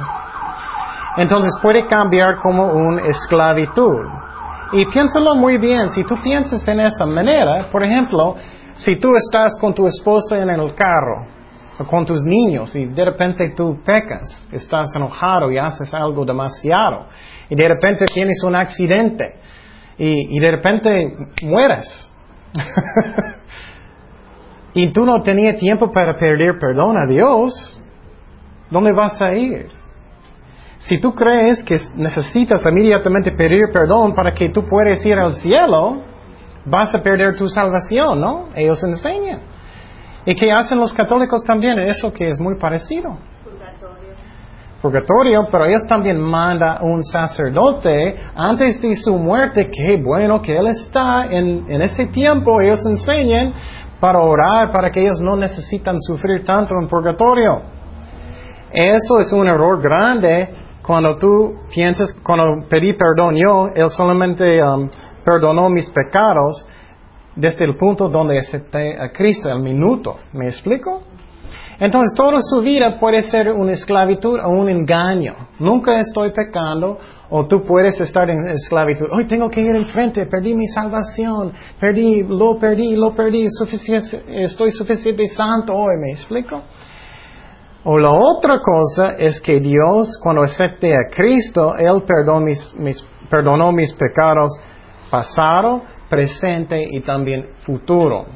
Entonces 1.16 1.52
puede 1.62 1.86
cambiar 1.86 2.38
como 2.42 2.66
una 2.72 3.02
esclavitud. 3.06 4.06
Y 4.72 4.86
piénsalo 4.86 5.34
muy 5.34 5.58
bien, 5.58 5.90
si 5.90 6.04
tú 6.04 6.20
piensas 6.22 6.66
en 6.66 6.80
esa 6.80 7.06
manera, 7.06 7.68
por 7.70 7.84
ejemplo, 7.84 8.34
si 8.76 8.98
tú 8.98 9.14
estás 9.14 9.56
con 9.60 9.74
tu 9.74 9.86
esposa 9.86 10.38
en 10.38 10.50
el 10.50 10.74
carro, 10.74 11.26
con 11.82 12.06
tus 12.06 12.22
niños, 12.22 12.74
y 12.76 12.86
de 12.86 13.04
repente 13.04 13.52
tú 13.56 13.78
pecas, 13.84 14.48
estás 14.52 14.94
enojado 14.94 15.50
y 15.50 15.58
haces 15.58 15.92
algo 15.92 16.24
demasiado, 16.24 17.06
y 17.48 17.54
de 17.56 17.68
repente 17.68 18.04
tienes 18.06 18.42
un 18.44 18.54
accidente, 18.54 19.34
y, 19.98 20.38
de 20.40 20.50
repente 20.50 21.16
mueres. 21.42 22.10
y 24.74 24.88
tú 24.92 25.04
no 25.04 25.22
tenías 25.22 25.56
tiempo 25.56 25.92
para 25.92 26.16
pedir 26.16 26.58
perdón 26.60 26.96
a 26.96 27.06
Dios, 27.06 27.80
¿dónde 28.70 28.92
vas 28.92 29.20
a 29.20 29.32
ir? 29.34 29.68
Si 30.78 31.00
tú 31.00 31.14
crees 31.14 31.62
que 31.64 31.78
necesitas 31.96 32.62
inmediatamente 32.66 33.32
pedir 33.32 33.66
perdón 33.72 34.14
para 34.14 34.34
que 34.34 34.50
tú 34.50 34.66
puedas 34.68 35.04
ir 35.06 35.14
al 35.14 35.34
cielo, 35.34 36.02
vas 36.66 36.94
a 36.94 37.02
perder 37.02 37.36
tu 37.36 37.48
salvación, 37.48 38.20
¿no? 38.20 38.48
Ellos 38.54 38.82
enseñan. 38.82 39.53
¿Y 40.26 40.34
qué 40.34 40.50
hacen 40.52 40.78
los 40.78 40.92
católicos 40.92 41.42
también? 41.44 41.78
Eso 41.78 42.12
que 42.12 42.28
es 42.28 42.40
muy 42.40 42.58
parecido. 42.58 43.18
Purgatorio. 43.42 44.14
Purgatorio, 44.80 45.48
pero 45.50 45.64
ellos 45.66 45.86
también 45.88 46.20
mandan 46.20 46.78
un 46.82 47.04
sacerdote 47.04 48.16
antes 48.34 48.80
de 48.80 48.96
su 48.96 49.16
muerte, 49.16 49.70
que 49.70 50.02
bueno 50.02 50.40
que 50.40 50.56
él 50.56 50.68
está 50.68 51.26
en, 51.26 51.70
en 51.70 51.82
ese 51.82 52.06
tiempo, 52.06 52.60
ellos 52.60 52.84
enseñan 52.86 53.54
para 54.00 54.18
orar, 54.18 54.70
para 54.70 54.90
que 54.90 55.02
ellos 55.02 55.20
no 55.20 55.36
necesitan 55.36 56.00
sufrir 56.00 56.44
tanto 56.44 56.74
en 56.80 56.88
purgatorio. 56.88 57.62
Eso 58.70 59.20
es 59.20 59.32
un 59.32 59.46
error 59.46 59.80
grande 59.80 60.48
cuando 60.84 61.16
tú 61.16 61.54
piensas, 61.72 62.12
cuando 62.22 62.66
pedí 62.68 62.92
perdón 62.92 63.36
yo, 63.36 63.70
Él 63.74 63.88
solamente 63.90 64.62
um, 64.62 64.90
perdonó 65.24 65.70
mis 65.70 65.88
pecados 65.90 66.66
desde 67.36 67.64
el 67.64 67.76
punto 67.76 68.08
donde 68.08 68.38
acepté 68.38 69.00
a 69.00 69.10
Cristo, 69.10 69.48
el 69.48 69.60
minuto. 69.60 70.16
¿Me 70.32 70.46
explico? 70.46 71.02
Entonces, 71.78 72.14
toda 72.14 72.40
su 72.40 72.60
vida 72.60 72.98
puede 73.00 73.22
ser 73.22 73.50
una 73.50 73.72
esclavitud 73.72 74.38
o 74.38 74.48
un 74.48 74.68
engaño. 74.68 75.34
Nunca 75.58 75.98
estoy 75.98 76.32
pecando 76.32 76.98
o 77.30 77.46
tú 77.46 77.62
puedes 77.62 78.00
estar 78.00 78.30
en 78.30 78.48
esclavitud. 78.48 79.06
Hoy 79.10 79.26
tengo 79.26 79.50
que 79.50 79.60
ir 79.60 79.74
enfrente, 79.74 80.26
perdí 80.26 80.54
mi 80.54 80.68
salvación, 80.68 81.52
perdí, 81.80 82.22
lo 82.22 82.56
perdí, 82.58 82.94
lo 82.94 83.12
perdí, 83.12 83.46
estoy 84.28 84.70
suficiente 84.70 85.26
santo 85.26 85.74
hoy, 85.74 85.96
¿me 86.00 86.12
explico? 86.12 86.62
O 87.84 87.98
la 87.98 88.12
otra 88.12 88.60
cosa 88.60 89.16
es 89.18 89.40
que 89.40 89.60
Dios, 89.60 90.18
cuando 90.22 90.42
acepté 90.42 90.94
a 90.94 91.10
Cristo, 91.14 91.74
Él 91.76 92.02
perdonó 92.06 92.40
mis, 92.40 93.04
perdonó 93.28 93.72
mis 93.72 93.92
pecados 93.92 94.52
pasado, 95.10 95.82
presente 96.08 96.84
y 96.90 97.00
también 97.00 97.46
futuro. 97.62 98.26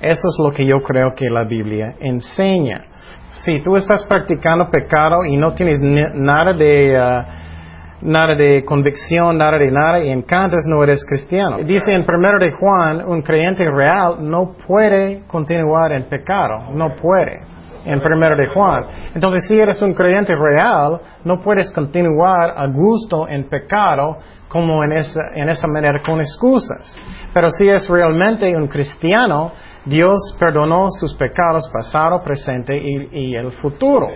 Eso 0.00 0.28
es 0.28 0.36
lo 0.42 0.50
que 0.52 0.64
yo 0.64 0.82
creo 0.82 1.12
que 1.14 1.28
la 1.28 1.44
Biblia 1.44 1.94
enseña. 2.00 2.84
Si 3.30 3.60
tú 3.62 3.76
estás 3.76 4.06
practicando 4.06 4.70
pecado 4.70 5.24
y 5.24 5.36
no 5.36 5.54
tienes 5.54 5.80
nada 5.80 6.52
de, 6.52 6.96
uh, 6.96 8.06
nada 8.08 8.34
de 8.34 8.64
convicción, 8.64 9.36
nada 9.36 9.58
de 9.58 9.70
nada 9.70 10.04
y 10.04 10.08
encantas, 10.08 10.64
no 10.66 10.82
eres 10.82 11.04
cristiano. 11.04 11.58
Dice 11.58 11.92
en 11.92 12.02
1 12.08 12.38
de 12.38 12.52
Juan, 12.52 13.04
un 13.04 13.22
creyente 13.22 13.64
real 13.64 14.16
no 14.20 14.54
puede 14.66 15.24
continuar 15.26 15.92
en 15.92 16.04
pecado, 16.08 16.70
no 16.72 16.94
puede 16.94 17.57
en 17.84 18.00
1 18.00 18.36
de 18.36 18.46
Juan. 18.48 18.84
Entonces, 19.14 19.46
si 19.48 19.58
eres 19.58 19.80
un 19.82 19.94
creyente 19.94 20.34
real, 20.34 21.00
no 21.24 21.40
puedes 21.40 21.70
continuar 21.72 22.54
a 22.56 22.66
gusto 22.66 23.28
en 23.28 23.48
pecado 23.48 24.18
como 24.48 24.82
en 24.84 24.92
esa, 24.92 25.20
en 25.34 25.48
esa 25.48 25.66
manera 25.66 26.00
con 26.04 26.20
excusas. 26.20 27.00
Pero 27.32 27.50
si 27.50 27.68
es 27.68 27.88
realmente 27.88 28.56
un 28.56 28.66
cristiano, 28.66 29.52
Dios 29.84 30.36
perdonó 30.38 30.88
sus 30.90 31.14
pecados 31.14 31.68
pasado, 31.72 32.22
presente 32.22 32.76
y, 32.76 33.08
y 33.12 33.34
el 33.34 33.52
futuro. 33.52 34.08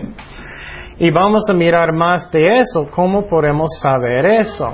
Y 0.97 1.09
vamos 1.09 1.49
a 1.49 1.53
mirar 1.53 1.93
más 1.93 2.31
de 2.31 2.57
eso, 2.57 2.89
cómo 2.91 3.27
podemos 3.27 3.69
saber 3.81 4.25
eso. 4.25 4.73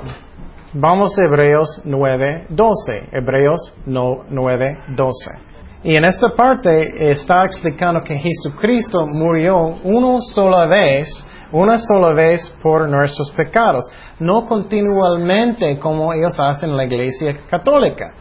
Vamos 0.72 1.18
a 1.18 1.24
Hebreos 1.24 1.82
9.12. 1.84 3.08
Hebreos 3.10 3.74
9.12. 3.86 5.49
Y 5.82 5.96
en 5.96 6.04
esta 6.04 6.28
parte 6.30 7.10
está 7.10 7.44
explicando 7.46 8.02
que 8.02 8.18
Jesucristo 8.18 9.06
murió 9.06 9.78
una 9.82 10.20
sola 10.20 10.66
vez, 10.66 11.08
una 11.52 11.78
sola 11.78 12.12
vez 12.12 12.54
por 12.62 12.86
nuestros 12.86 13.30
pecados, 13.30 13.86
no 14.18 14.44
continuamente 14.44 15.78
como 15.78 16.12
ellos 16.12 16.38
hacen 16.38 16.70
en 16.70 16.76
la 16.76 16.84
iglesia 16.84 17.34
católica. 17.48 18.12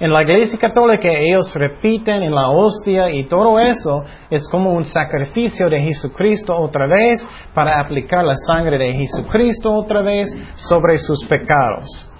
En 0.00 0.12
la 0.12 0.22
iglesia 0.22 0.58
católica 0.58 1.08
ellos 1.10 1.54
repiten 1.54 2.22
en 2.22 2.34
la 2.34 2.48
hostia 2.48 3.10
y 3.10 3.24
todo 3.24 3.60
eso 3.60 4.04
es 4.30 4.48
como 4.48 4.72
un 4.72 4.84
sacrificio 4.84 5.68
de 5.68 5.82
Jesucristo 5.82 6.56
otra 6.56 6.86
vez 6.86 7.26
para 7.52 7.80
aplicar 7.80 8.24
la 8.24 8.34
sangre 8.34 8.78
de 8.78 8.94
Jesucristo 8.94 9.72
otra 9.72 10.00
vez 10.00 10.34
sobre 10.54 10.96
sus 10.96 11.22
pecados. 11.26 12.10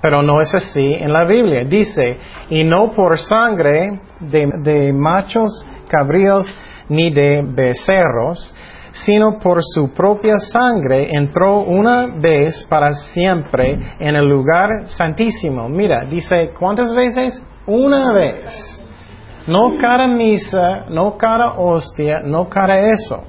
Pero 0.00 0.22
no 0.22 0.40
es 0.40 0.54
así 0.54 0.94
en 0.94 1.12
la 1.12 1.24
Biblia. 1.24 1.64
Dice, 1.64 2.18
y 2.50 2.64
no 2.64 2.92
por 2.92 3.18
sangre 3.18 4.00
de, 4.20 4.92
machos 4.92 5.66
cabríos 5.88 6.46
ni 6.88 7.10
de 7.10 7.42
becerros, 7.42 8.54
sino 8.92 9.38
por 9.38 9.58
su 9.62 9.92
propia 9.92 10.38
sangre 10.38 11.10
entró 11.12 11.60
una 11.60 12.06
vez 12.06 12.64
para 12.68 12.92
siempre 12.92 13.96
en 14.00 14.16
el 14.16 14.26
lugar 14.26 14.86
santísimo. 14.86 15.68
Mira, 15.68 16.04
dice, 16.06 16.52
¿cuántas 16.58 16.94
veces? 16.94 17.42
Una 17.66 18.12
vez. 18.12 18.82
No 19.46 19.76
cada 19.78 20.08
misa, 20.08 20.86
no 20.88 21.16
cada 21.16 21.52
hostia, 21.52 22.20
no 22.24 22.48
cada 22.48 22.78
eso. 22.80 23.24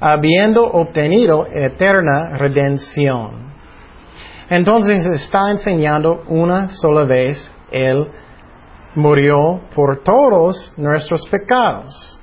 Habiendo 0.00 0.62
obtenido 0.64 1.46
eterna 1.46 2.36
redención. 2.36 3.48
Entonces 4.50 5.06
está 5.06 5.50
enseñando 5.50 6.22
una 6.28 6.68
sola 6.68 7.04
vez, 7.04 7.50
Él 7.70 8.08
murió 8.94 9.60
por 9.74 10.02
todos 10.02 10.72
nuestros 10.76 11.26
pecados. 11.28 12.18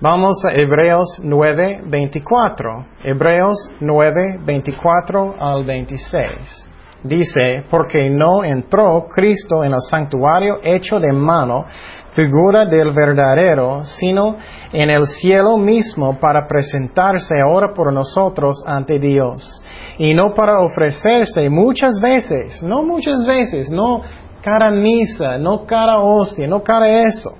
Vamos 0.00 0.44
a 0.44 0.60
Hebreos 0.60 1.20
9, 1.22 1.82
24. 1.86 2.86
Hebreos 3.04 3.56
9, 3.80 4.40
24 4.44 5.36
al 5.38 5.64
26. 5.64 6.68
Dice, 7.04 7.64
porque 7.70 8.10
no 8.10 8.44
entró 8.44 9.06
Cristo 9.12 9.64
en 9.64 9.72
el 9.72 9.80
santuario 9.90 10.58
hecho 10.62 10.98
de 10.98 11.12
mano, 11.12 11.66
figura 12.14 12.64
del 12.64 12.92
verdadero, 12.92 13.84
sino 13.84 14.36
en 14.72 14.90
el 14.90 15.06
cielo 15.06 15.56
mismo 15.56 16.18
para 16.20 16.46
presentarse 16.46 17.34
ahora 17.40 17.72
por 17.74 17.92
nosotros 17.92 18.62
ante 18.66 18.98
Dios. 18.98 19.62
Y 19.98 20.14
no 20.14 20.34
para 20.34 20.60
ofrecerse 20.60 21.48
muchas 21.48 22.00
veces, 22.00 22.62
no 22.62 22.82
muchas 22.82 23.26
veces, 23.26 23.70
no 23.70 24.02
cada 24.42 24.70
misa, 24.70 25.38
no 25.38 25.64
cada 25.64 25.98
hostia, 25.98 26.46
no 26.46 26.62
cada 26.62 26.86
eso. 26.88 27.30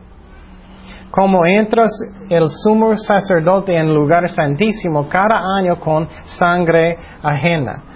Como 1.10 1.44
entras 1.44 1.90
el 2.30 2.48
sumo 2.48 2.96
sacerdote 2.96 3.76
en 3.76 3.92
lugar 3.92 4.28
santísimo 4.28 5.08
cada 5.08 5.40
año 5.58 5.78
con 5.78 6.08
sangre 6.38 6.96
ajena 7.22 7.92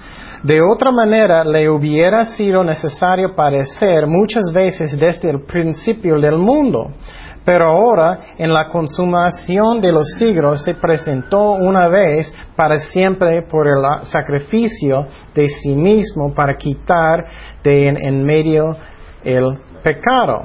de 0.46 0.60
otra 0.62 0.92
manera, 0.92 1.44
le 1.44 1.68
hubiera 1.68 2.24
sido 2.24 2.62
necesario 2.62 3.34
padecer 3.34 4.06
muchas 4.06 4.44
veces 4.52 4.96
desde 4.96 5.30
el 5.30 5.42
principio 5.42 6.20
del 6.20 6.38
mundo. 6.38 6.92
Pero 7.44 7.68
ahora, 7.68 8.18
en 8.38 8.52
la 8.52 8.68
consumación 8.68 9.80
de 9.80 9.90
los 9.90 10.06
siglos, 10.18 10.62
se 10.62 10.74
presentó 10.74 11.52
una 11.52 11.88
vez 11.88 12.32
para 12.54 12.78
siempre 12.78 13.42
por 13.42 13.66
el 13.66 14.06
sacrificio 14.06 15.06
de 15.34 15.46
sí 15.46 15.74
mismo 15.74 16.32
para 16.32 16.56
quitar 16.56 17.24
de 17.64 17.88
en, 17.88 18.24
medio 18.24 18.76
el 19.26 19.58
pecado. 19.82 20.44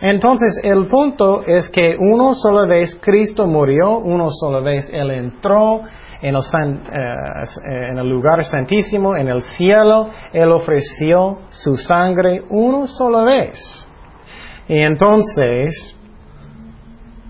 Entonces, 0.00 0.60
el 0.62 0.86
punto 0.86 1.42
es 1.44 1.68
que 1.70 1.96
una 1.98 2.34
sola 2.34 2.66
vez 2.66 2.96
Cristo 3.00 3.46
murió, 3.46 3.98
una 3.98 4.28
sola 4.30 4.60
vez 4.60 4.88
Él 4.92 5.10
entró 5.10 5.82
en 6.22 6.34
el, 6.36 6.42
eh, 6.92 7.88
en 7.90 7.98
el 7.98 8.08
lugar 8.08 8.44
santísimo, 8.44 9.16
en 9.16 9.28
el 9.28 9.42
cielo, 9.42 10.10
Él 10.32 10.52
ofreció 10.52 11.38
su 11.50 11.76
sangre 11.76 12.42
una 12.48 12.86
sola 12.86 13.24
vez. 13.24 13.58
Y 14.68 14.78
entonces, 14.78 15.96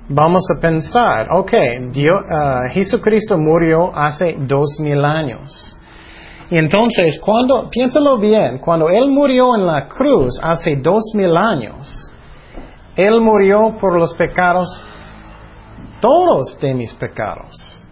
vamos 0.09 0.43
a 0.55 0.61
pensar, 0.61 1.29
ok, 1.31 1.53
Dios, 1.93 2.21
uh, 2.23 2.73
Jesucristo 2.75 3.39
murió 3.39 3.95
hace 3.95 4.37
dos 4.41 4.79
mil 4.81 5.05
años. 5.05 5.78
Y 6.51 6.57
entonces, 6.57 7.21
cuando, 7.21 7.69
piénsalo 7.71 8.19
bien, 8.19 8.59
cuando 8.59 8.89
Él 8.89 9.11
murió 9.11 9.55
en 9.55 9.67
la 9.67 9.87
cruz 9.87 10.41
hace 10.43 10.77
dos 10.83 11.03
mil 11.15 11.37
años, 11.37 12.11
Él 12.97 13.21
murió 13.21 13.77
por 13.79 13.99
los 13.99 14.15
pecados, 14.15 14.69
todos 16.01 16.59
de 16.61 16.73
mis 16.73 16.93
pecados. 16.95 17.83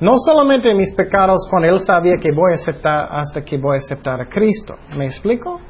No 0.00 0.14
solamente 0.18 0.74
mis 0.74 0.94
pecados 0.94 1.46
cuando 1.50 1.68
Él 1.68 1.80
sabía 1.80 2.16
que 2.16 2.32
voy 2.32 2.52
a 2.52 2.54
aceptar 2.54 3.08
hasta 3.10 3.42
que 3.42 3.58
voy 3.58 3.76
a 3.76 3.80
aceptar 3.80 4.20
a 4.20 4.28
Cristo. 4.28 4.74
¿Me 4.96 5.06
explico? 5.06 5.60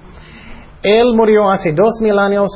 Él 0.83 1.13
murió 1.15 1.51
hace 1.51 1.73
dos 1.73 2.01
mil 2.01 2.19
años 2.19 2.49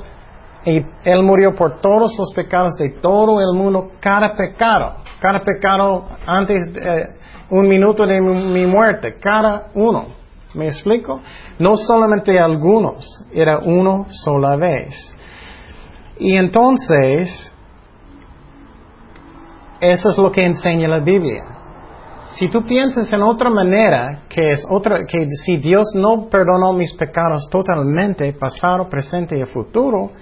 y 0.65 0.77
Él 1.05 1.23
murió 1.23 1.55
por 1.55 1.81
todos 1.81 2.17
los 2.17 2.33
pecados 2.35 2.75
de 2.77 3.01
todo 3.01 3.41
el 3.41 3.57
mundo, 3.57 3.93
cada 4.01 4.37
pecado, 4.37 4.97
cada 5.21 5.41
pecado 5.41 6.07
antes 6.27 6.57
eh, 6.77 7.20
un 7.51 7.69
minuto 7.69 8.07
de 8.07 8.21
mi 8.21 8.67
muerte, 8.67 9.17
cada 9.21 9.69
uno. 9.75 10.21
¿Me 10.55 10.67
explico? 10.67 11.21
No 11.59 11.77
solamente 11.77 12.39
algunos, 12.39 13.05
era 13.33 13.59
uno 13.59 14.07
sola 14.11 14.57
vez. 14.57 14.95
Y 16.19 16.37
entonces, 16.37 17.53
eso 19.81 20.11
es 20.11 20.19
lo 20.19 20.31
que 20.31 20.45
enseña 20.45 20.89
la 20.89 21.01
Biblia. 21.01 21.45
Si 22.31 22.49
tú 22.49 22.63
piensas 22.65 23.13
en 23.13 23.23
otra 23.23 23.51
manera, 23.51 24.23
que 24.29 24.53
es 24.53 24.65
otra, 24.71 25.05
que 25.07 25.27
si 25.45 25.57
Dios 25.57 25.93
no 25.95 26.29
perdonó 26.29 26.73
mis 26.73 26.93
pecados 26.95 27.49
totalmente, 27.51 28.33
pasado, 28.35 28.89
presente 28.89 29.39
y 29.39 29.45
futuro, 29.47 30.13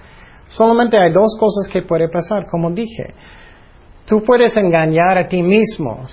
solamente 0.48 0.98
hay 0.98 1.12
dos 1.12 1.36
cosas 1.38 1.70
que 1.70 1.82
puede 1.82 2.08
pasar, 2.08 2.46
como 2.50 2.70
dije. 2.70 3.14
Tú 4.08 4.22
puedes 4.22 4.56
engañar 4.56 5.18
a 5.18 5.28
ti 5.28 5.42
mismo. 5.42 6.06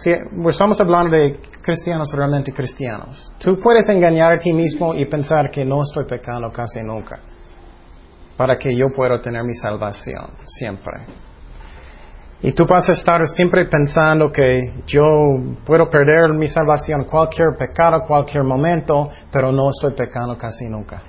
Pues 0.43 0.55
estamos 0.55 0.81
hablando 0.81 1.15
de 1.15 1.39
cristianos 1.61 2.11
realmente 2.13 2.51
cristianos. 2.51 3.33
Tú 3.39 3.57
puedes 3.63 3.87
engañar 3.87 4.33
a 4.33 4.37
ti 4.37 4.51
mismo 4.51 4.93
y 4.93 5.05
pensar 5.05 5.49
que 5.49 5.63
no 5.63 5.81
estoy 5.81 6.03
pecando 6.03 6.51
casi 6.51 6.83
nunca. 6.83 7.17
Para 8.35 8.57
que 8.57 8.75
yo 8.75 8.89
pueda 8.93 9.21
tener 9.21 9.43
mi 9.45 9.53
salvación 9.53 10.31
siempre. 10.45 11.05
Y 12.41 12.51
tú 12.51 12.65
vas 12.65 12.89
a 12.89 12.91
estar 12.91 13.25
siempre 13.29 13.63
pensando 13.65 14.29
que 14.29 14.59
yo 14.85 15.07
puedo 15.65 15.89
perder 15.89 16.33
mi 16.33 16.49
salvación 16.49 17.05
cualquier 17.05 17.55
pecado, 17.57 18.01
cualquier 18.05 18.43
momento, 18.43 19.09
pero 19.31 19.53
no 19.53 19.69
estoy 19.69 19.93
pecando 19.93 20.37
casi 20.37 20.67
nunca. 20.67 21.01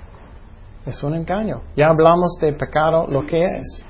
Es 0.87 1.03
un 1.03 1.17
engaño. 1.17 1.63
Ya 1.75 1.89
hablamos 1.89 2.39
de 2.41 2.53
pecado, 2.53 3.09
lo 3.09 3.27
que 3.27 3.45
es. 3.45 3.85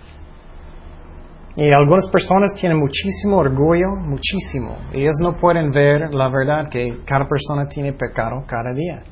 Y 1.57 1.73
algunas 1.73 2.11
personas 2.11 2.55
tienen 2.61 2.79
muchísimo 2.79 3.39
orgullo, 3.39 3.97
muchísimo. 3.97 4.77
Ellos 4.93 5.17
no 5.23 5.37
pueden 5.37 5.71
ver 5.71 6.15
la 6.15 6.29
verdad 6.29 6.69
que 6.69 6.99
cada 7.07 7.27
persona 7.27 7.67
tiene 7.67 7.95
pecado 7.95 8.45
cada 8.47 8.75
día. 8.75 9.03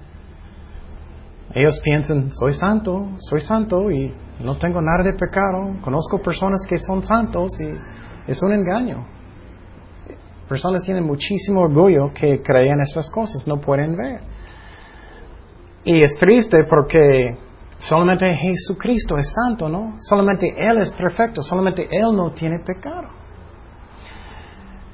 Ellos 1.55 1.81
piensan, 1.83 2.31
soy 2.33 2.53
santo, 2.53 3.13
soy 3.19 3.41
santo 3.41 3.91
y 3.91 4.13
no 4.41 4.59
tengo 4.59 4.83
nada 4.83 5.05
de 5.05 5.15
pecado. 5.15 5.81
Conozco 5.81 6.21
personas 6.21 6.67
que 6.69 6.77
son 6.77 7.03
santos 7.03 7.59
y 7.61 8.31
es 8.31 8.43
un 8.43 8.53
engaño. 8.53 9.07
Personas 10.47 10.83
tienen 10.83 11.05
muchísimo 11.05 11.63
orgullo 11.63 12.13
que 12.13 12.43
creen 12.43 12.79
esas 12.81 13.11
cosas, 13.11 13.47
no 13.47 13.59
pueden 13.59 13.97
ver. 13.97 14.21
Y 15.85 16.03
es 16.03 16.15
triste 16.19 16.59
porque 16.69 17.39
Solamente 17.79 18.35
Jesucristo 18.35 19.17
es 19.17 19.33
santo, 19.33 19.69
¿no? 19.69 19.95
Solamente 19.99 20.55
Él 20.57 20.79
es 20.79 20.93
perfecto, 20.93 21.43
solamente 21.43 21.89
Él 21.91 22.15
no 22.15 22.33
tiene 22.33 22.61
pecado. 22.65 23.09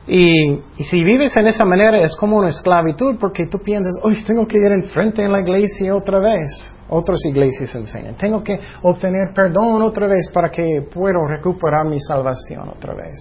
Y, 0.07 0.61
si 0.83 1.05
vives 1.05 1.37
en 1.37 1.47
esa 1.47 1.65
manera 1.65 2.01
es 2.01 2.17
como 2.17 2.39
una 2.39 2.49
esclavitud 2.49 3.17
porque 3.21 3.47
tú 3.47 3.59
piensas, 3.61 3.93
hoy 4.03 4.25
tengo 4.25 4.47
que 4.47 4.59
ir 4.59 4.73
enfrente 4.73 5.23
en 5.23 5.31
la 5.31 5.41
iglesia 5.41 5.95
otra 5.95 6.19
vez. 6.19 6.75
Otras 6.89 7.19
iglesias 7.25 7.73
enseñan, 7.77 8.17
tengo 8.17 8.43
que 8.43 8.59
obtener 8.83 9.33
perdón 9.33 9.83
otra 9.83 10.09
vez 10.09 10.29
para 10.33 10.51
que 10.51 10.83
pueda 10.93 11.19
recuperar 11.29 11.87
mi 11.87 12.01
salvación 12.01 12.69
otra 12.71 12.95
vez. 12.95 13.17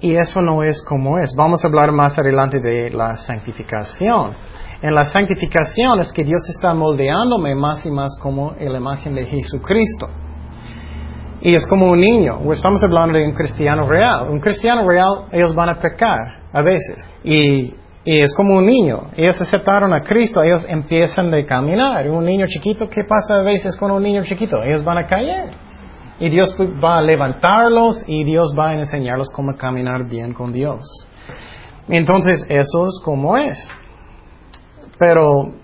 Y 0.00 0.16
eso 0.16 0.40
no 0.40 0.64
es 0.64 0.82
como 0.82 1.18
es. 1.18 1.32
Vamos 1.36 1.62
a 1.62 1.68
hablar 1.68 1.92
más 1.92 2.18
adelante 2.18 2.58
de 2.58 2.90
la 2.90 3.16
santificación 3.16 4.34
en 4.82 4.94
la 4.94 5.04
santificación 5.04 6.00
es 6.00 6.12
que 6.12 6.24
Dios 6.24 6.40
está 6.48 6.72
moldeándome 6.72 7.54
más 7.54 7.84
y 7.84 7.90
más 7.90 8.18
como 8.20 8.54
la 8.58 8.78
imagen 8.78 9.14
de 9.14 9.26
Jesucristo. 9.26 10.08
Y 11.42 11.54
es 11.54 11.66
como 11.66 11.90
un 11.90 12.00
niño. 12.00 12.52
Estamos 12.52 12.82
hablando 12.82 13.18
de 13.18 13.24
un 13.24 13.32
cristiano 13.32 13.88
real. 13.88 14.28
Un 14.28 14.40
cristiano 14.40 14.86
real, 14.86 15.26
ellos 15.32 15.54
van 15.54 15.70
a 15.70 15.78
pecar 15.78 16.18
a 16.52 16.62
veces. 16.62 17.06
Y, 17.24 17.74
es 18.04 18.34
como 18.34 18.56
un 18.56 18.66
niño. 18.66 19.10
Ellos 19.14 19.40
aceptaron 19.40 19.92
a 19.92 20.02
Cristo, 20.02 20.42
ellos 20.42 20.64
empiezan 20.68 21.32
a 21.32 21.44
caminar. 21.44 22.08
Un 22.08 22.24
niño 22.24 22.46
chiquito, 22.46 22.88
¿qué 22.88 23.02
pasa 23.04 23.40
a 23.40 23.42
veces 23.42 23.76
con 23.76 23.90
un 23.90 24.02
niño 24.02 24.22
chiquito? 24.24 24.62
Ellos 24.62 24.82
van 24.82 24.98
a 24.98 25.06
caer. 25.06 25.50
Y 26.18 26.28
Dios 26.30 26.54
va 26.82 26.98
a 26.98 27.02
levantarlos 27.02 28.02
y 28.06 28.24
Dios 28.24 28.54
va 28.58 28.70
a 28.70 28.74
enseñarlos 28.74 29.30
cómo 29.30 29.54
caminar 29.56 30.08
bien 30.08 30.32
con 30.32 30.50
Dios. 30.50 30.80
Entonces, 31.88 32.44
eso 32.48 32.86
es 32.86 33.00
como 33.04 33.36
es. 33.36 33.56
Pero 35.00 35.54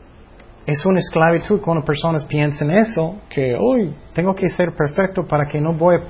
es 0.67 0.85
una 0.87 0.99
esclavitud 0.99 1.61
cuando 1.61 1.85
personas 1.85 2.25
piensan 2.25 2.71
eso, 2.71 3.17
que 3.29 3.55
hoy 3.55 3.95
tengo 4.15 4.35
que 4.35 4.49
ser 4.49 4.75
perfecto 4.75 5.27
para 5.29 5.47
que 5.47 5.61
no 5.61 5.75
voy 5.75 5.97
a 5.97 6.09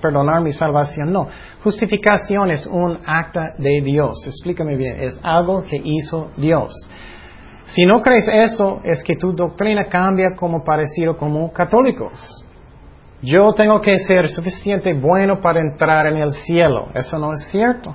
perdonar 0.00 0.40
mi 0.40 0.54
salvación. 0.54 1.12
No, 1.12 1.28
justificación 1.62 2.50
es 2.50 2.66
un 2.66 2.98
acta 3.06 3.54
de 3.58 3.82
Dios. 3.82 4.26
Explícame 4.26 4.74
bien, 4.76 5.02
es 5.02 5.20
algo 5.22 5.62
que 5.62 5.80
hizo 5.84 6.30
Dios. 6.38 6.72
Si 7.66 7.84
no 7.84 8.00
crees 8.00 8.26
eso, 8.26 8.80
es 8.84 9.04
que 9.04 9.16
tu 9.16 9.34
doctrina 9.34 9.84
cambia 9.84 10.34
como 10.34 10.64
parecido 10.64 11.16
como 11.18 11.52
católicos. 11.52 12.42
Yo 13.20 13.52
tengo 13.52 13.80
que 13.80 13.98
ser 13.98 14.28
suficiente 14.30 14.94
bueno 14.94 15.42
para 15.42 15.60
entrar 15.60 16.06
en 16.06 16.16
el 16.16 16.32
cielo. 16.32 16.88
Eso 16.94 17.18
no 17.18 17.32
es 17.32 17.44
cierto. 17.50 17.94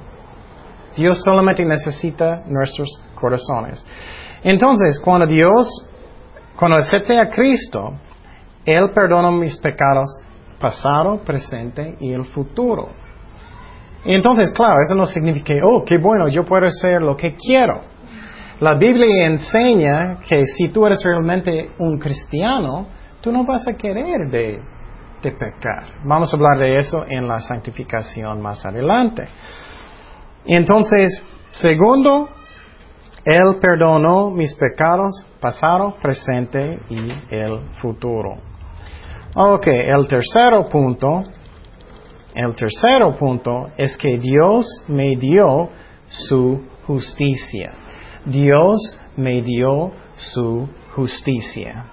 Dios 0.95 1.19
solamente 1.25 1.65
necesita 1.65 2.43
nuestros 2.47 2.87
corazones. 3.19 3.83
Entonces, 4.43 4.99
cuando 4.99 5.25
Dios, 5.25 5.67
cuando 6.57 6.77
acepté 6.77 7.19
a 7.19 7.29
Cristo, 7.29 7.93
Él 8.65 8.91
perdona 8.93 9.31
mis 9.31 9.57
pecados 9.57 10.07
pasado, 10.59 11.21
presente 11.23 11.95
y 11.99 12.13
el 12.13 12.25
futuro. 12.25 12.89
Entonces, 14.05 14.51
claro, 14.51 14.79
eso 14.81 14.95
no 14.95 15.05
significa, 15.05 15.53
oh, 15.63 15.83
qué 15.83 15.97
bueno, 15.97 16.29
yo 16.29 16.45
puedo 16.45 16.65
hacer 16.65 17.01
lo 17.01 17.15
que 17.15 17.35
quiero. 17.35 17.81
La 18.59 18.75
Biblia 18.75 19.27
enseña 19.27 20.19
que 20.27 20.45
si 20.45 20.69
tú 20.69 20.85
eres 20.85 21.03
realmente 21.03 21.71
un 21.77 21.99
cristiano, 21.99 22.87
tú 23.21 23.31
no 23.31 23.45
vas 23.45 23.67
a 23.67 23.73
querer 23.73 24.29
de 24.29 24.61
pecar. 25.21 25.99
Vamos 26.05 26.33
a 26.33 26.37
hablar 26.37 26.57
de 26.57 26.77
eso 26.77 27.05
en 27.07 27.27
la 27.27 27.39
santificación 27.39 28.41
más 28.41 28.65
adelante. 28.65 29.27
Entonces, 30.45 31.21
segundo, 31.51 32.29
él 33.29 33.57
perdonó 33.59 34.31
mis 34.31 34.53
pecados 34.55 35.25
pasado, 35.41 35.95
presente 36.01 36.79
y 36.89 37.11
el 37.29 37.59
futuro. 37.81 38.37
Ok, 39.35 39.67
el 39.67 40.07
tercer 40.07 40.53
punto, 40.71 41.23
el 42.33 42.55
tercer 42.55 43.01
punto 43.19 43.67
es 43.75 43.97
que 43.97 44.17
Dios 44.17 44.65
me 44.87 45.17
dio 45.17 45.69
su 46.07 46.63
justicia. 46.85 47.73
Dios 48.23 48.97
me 49.17 49.41
dio 49.41 49.91
su 50.15 50.69
justicia. 50.95 51.85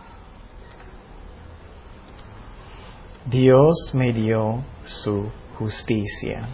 Dios 3.27 3.91
me 3.93 4.13
dio 4.13 4.63
su 4.85 5.33
justicia. 5.59 6.49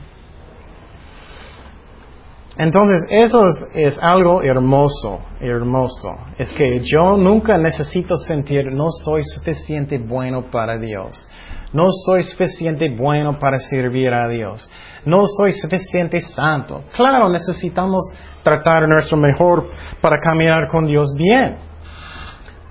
Entonces, 2.57 3.07
eso 3.11 3.43
es, 3.75 3.99
algo 4.03 4.43
hermoso, 4.43 5.21
hermoso. 5.41 6.19
Es 6.37 6.53
que 6.53 6.81
yo 6.83 7.17
nunca 7.17 7.57
necesito 7.57 8.17
sentir, 8.17 8.73
no 8.73 8.91
soy 8.91 9.23
suficiente 9.25 9.99
bueno 9.99 10.51
para 10.51 10.79
Dios. 10.79 11.27
No 11.73 11.85
soy 12.05 12.25
suficiente 12.25 12.91
bueno 12.91 13.39
para 13.39 13.59
servir 13.59 14.13
a 14.13 14.29
Dios. 14.29 14.69
No 15.05 15.27
soy 15.27 15.53
suficiente 15.53 16.21
santo. 16.21 16.83
Claro, 16.97 17.29
necesitamos 17.29 18.03
tratar 18.43 18.89
nuestro 18.89 19.17
mejor 19.17 19.71
para 20.01 20.19
caminar 20.19 20.67
con 20.69 20.87
Dios 20.87 21.15
bien. 21.17 21.57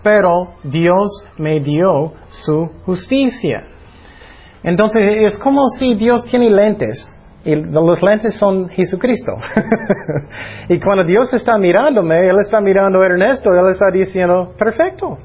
Pero 0.03 0.55
Dios 0.63 1.07
me 1.37 1.61
dio 1.61 2.13
su 2.29 2.69
justicia. 2.85 3.63
Entonces, 4.61 5.01
es 5.17 5.37
como 5.37 5.69
si 5.69 5.95
Dios 5.95 6.25
tiene 6.25 6.49
lentes. 6.49 7.09
Y 7.45 7.55
los 7.55 8.01
lentes 8.03 8.35
son 8.35 8.67
Jesucristo. 8.69 9.33
y 10.69 10.79
cuando 10.79 11.05
Dios 11.05 11.33
está 11.33 11.57
mirándome, 11.57 12.27
Él 12.27 12.35
está 12.41 12.59
mirando 12.59 13.01
a 13.01 13.05
Ernesto, 13.05 13.51
Él 13.51 13.69
está 13.71 13.85
diciendo, 13.91 14.53
perfecto. 14.57 15.17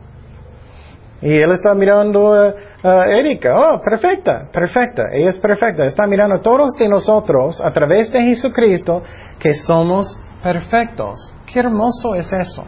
Y 1.20 1.32
Él 1.38 1.50
está 1.52 1.74
mirando 1.74 2.34
a, 2.34 3.06
Erika, 3.08 3.58
oh, 3.58 3.80
perfecta, 3.80 4.46
perfecta, 4.52 5.04
ella 5.10 5.30
es 5.30 5.38
perfecta. 5.38 5.84
Está 5.84 6.06
mirando 6.06 6.36
a 6.36 6.40
todos 6.42 6.76
de 6.78 6.86
nosotros 6.86 7.58
a 7.64 7.72
través 7.72 8.12
de 8.12 8.22
Jesucristo 8.22 9.02
que 9.38 9.54
somos 9.54 10.06
perfectos. 10.42 11.18
Qué 11.50 11.60
hermoso 11.60 12.14
es 12.14 12.30
eso. 12.30 12.64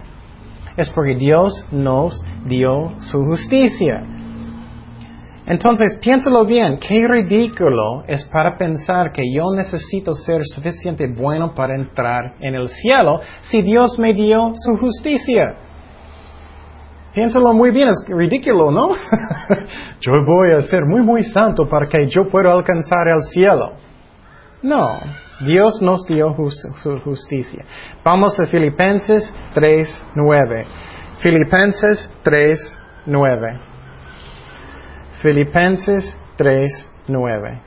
Es 0.76 0.88
porque 0.90 1.16
Dios 1.16 1.68
nos 1.70 2.18
dio 2.47 2.99
su 3.01 3.26
justicia. 3.26 4.03
Entonces, 5.47 5.97
piénsalo 6.03 6.44
bien, 6.44 6.78
qué 6.78 7.01
ridículo 7.09 8.03
es 8.09 8.24
para 8.24 8.59
pensar 8.59 9.12
que 9.12 9.22
yo 9.32 9.55
necesito 9.55 10.12
ser 10.12 10.40
suficiente 10.44 11.07
bueno 11.07 11.55
para 11.55 11.76
entrar 11.76 12.34
en 12.40 12.57
el 12.57 12.68
cielo 12.68 13.20
si 13.42 13.62
Dios 13.62 13.97
me 13.97 14.12
dio 14.12 14.51
su 14.55 14.76
justicia. 14.76 15.55
Piénsalo 17.14 17.55
muy 17.55 17.70
bien, 17.70 17.88
es 17.88 18.05
ridículo, 18.09 18.72
¿no? 18.72 18.88
yo 20.01 20.12
voy 20.26 20.53
a 20.59 20.62
ser 20.62 20.84
muy, 20.84 21.03
muy 21.03 21.22
santo 21.22 21.68
para 21.68 21.86
que 21.88 22.07
yo 22.09 22.28
pueda 22.28 22.53
alcanzar 22.53 23.07
el 23.07 23.22
cielo. 23.32 23.72
No, 24.62 24.99
Dios 25.40 25.80
nos 25.80 26.05
dio 26.07 26.34
justicia. 27.05 27.64
Vamos 28.05 28.38
a 28.40 28.47
Filipenses 28.47 29.32
3.9. 29.55 30.66
Filipenses 31.22 32.11
3.9. 32.24 33.75
Filipenses 35.22 36.16
3, 36.36 36.88
9. 37.08 37.60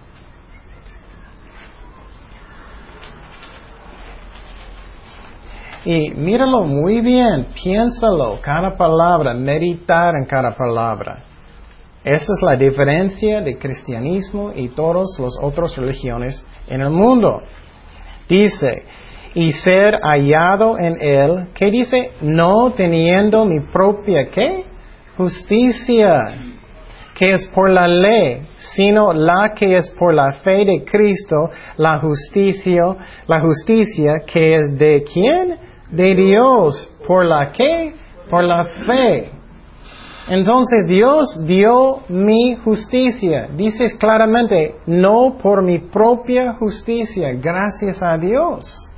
Y 5.86 6.12
míralo 6.12 6.66
muy 6.66 7.02
bien, 7.02 7.48
piénsalo, 7.54 8.40
cada 8.42 8.78
palabra, 8.78 9.34
meditar 9.34 10.14
en 10.16 10.26
cada 10.26 10.56
palabra. 10.56 11.24
Esa 12.04 12.34
es 12.34 12.42
la 12.42 12.56
diferencia 12.56 13.42
de 13.42 13.58
cristianismo 13.58 14.52
y 14.56 14.70
todas 14.70 15.18
las 15.20 15.38
otras 15.42 15.76
religiones 15.76 16.46
en 16.68 16.82
el 16.82 16.90
mundo. 16.90 17.42
Dice, 18.28 18.86
y 19.34 19.52
ser 19.52 20.00
hallado 20.02 20.78
en 20.78 20.98
él, 21.02 21.48
¿qué 21.56 21.72
dice? 21.72 22.12
No 22.22 22.72
teniendo 22.72 23.46
mi 23.46 23.62
propia, 23.72 24.30
¿qué? 24.32 24.66
Justicia, 25.18 26.49
que 27.20 27.34
es 27.34 27.46
por 27.48 27.70
la 27.70 27.86
ley, 27.86 28.48
sino 28.78 29.12
la 29.12 29.54
que 29.54 29.76
es 29.76 29.90
por 30.00 30.14
la 30.14 30.32
fe 30.32 30.64
de 30.64 30.86
Cristo, 30.86 31.50
la 31.76 32.00
justicia, 32.00 32.96
la 33.28 33.42
justicia 33.42 34.22
que 34.26 34.56
es 34.56 34.78
de 34.78 35.04
quién? 35.04 35.58
De 35.92 36.16
Dios. 36.16 36.90
¿Por 37.06 37.26
la 37.26 37.52
qué? 37.52 37.94
Por 38.30 38.46
la 38.46 38.64
fe. 38.64 39.32
Entonces 40.30 40.88
Dios 40.88 41.46
dio 41.46 42.04
mi 42.08 42.56
justicia. 42.64 43.50
Dices 43.54 43.96
claramente, 43.96 44.76
no 44.86 45.38
por 45.44 45.62
mi 45.62 45.78
propia 45.90 46.54
justicia, 46.54 47.34
gracias 47.34 48.02
a 48.02 48.18
Dios. 48.18 48.89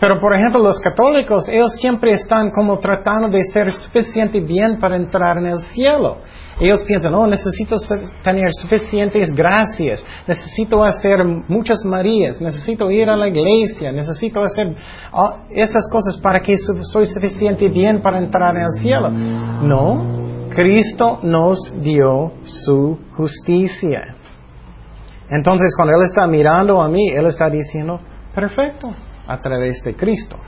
Pero 0.00 0.20
por 0.20 0.34
ejemplo 0.34 0.62
los 0.62 0.78
católicos, 0.78 1.48
ellos 1.48 1.72
siempre 1.80 2.12
están 2.12 2.50
como 2.50 2.78
tratando 2.78 3.28
de 3.28 3.42
ser 3.44 3.72
suficiente 3.72 4.40
bien 4.40 4.78
para 4.78 4.96
entrar 4.96 5.38
en 5.38 5.46
el 5.46 5.58
cielo. 5.58 6.18
Ellos 6.60 6.82
piensan, 6.84 7.14
oh, 7.14 7.26
necesito 7.26 7.76
tener 8.22 8.50
suficientes 8.52 9.32
gracias, 9.32 10.04
necesito 10.26 10.82
hacer 10.82 11.24
muchas 11.46 11.84
Marías, 11.84 12.40
necesito 12.40 12.90
ir 12.90 13.08
a 13.08 13.16
la 13.16 13.28
iglesia, 13.28 13.92
necesito 13.92 14.42
hacer 14.42 14.74
oh, 15.12 15.36
esas 15.50 15.88
cosas 15.90 16.16
para 16.20 16.40
que 16.40 16.56
soy 16.56 17.06
suficiente 17.06 17.68
bien 17.68 18.00
para 18.00 18.18
entrar 18.18 18.56
en 18.56 18.62
el 18.62 18.80
cielo. 18.80 19.10
No, 19.10 20.48
Cristo 20.50 21.20
nos 21.22 21.58
dio 21.80 22.32
su 22.44 22.98
justicia. 23.16 24.16
Entonces, 25.30 25.72
cuando 25.76 25.94
Él 25.96 26.06
está 26.06 26.26
mirando 26.26 26.80
a 26.80 26.88
mí, 26.88 27.08
Él 27.10 27.26
está 27.26 27.48
diciendo, 27.48 28.00
perfecto, 28.34 28.94
a 29.28 29.36
través 29.40 29.82
de 29.84 29.94
Cristo, 29.94 30.38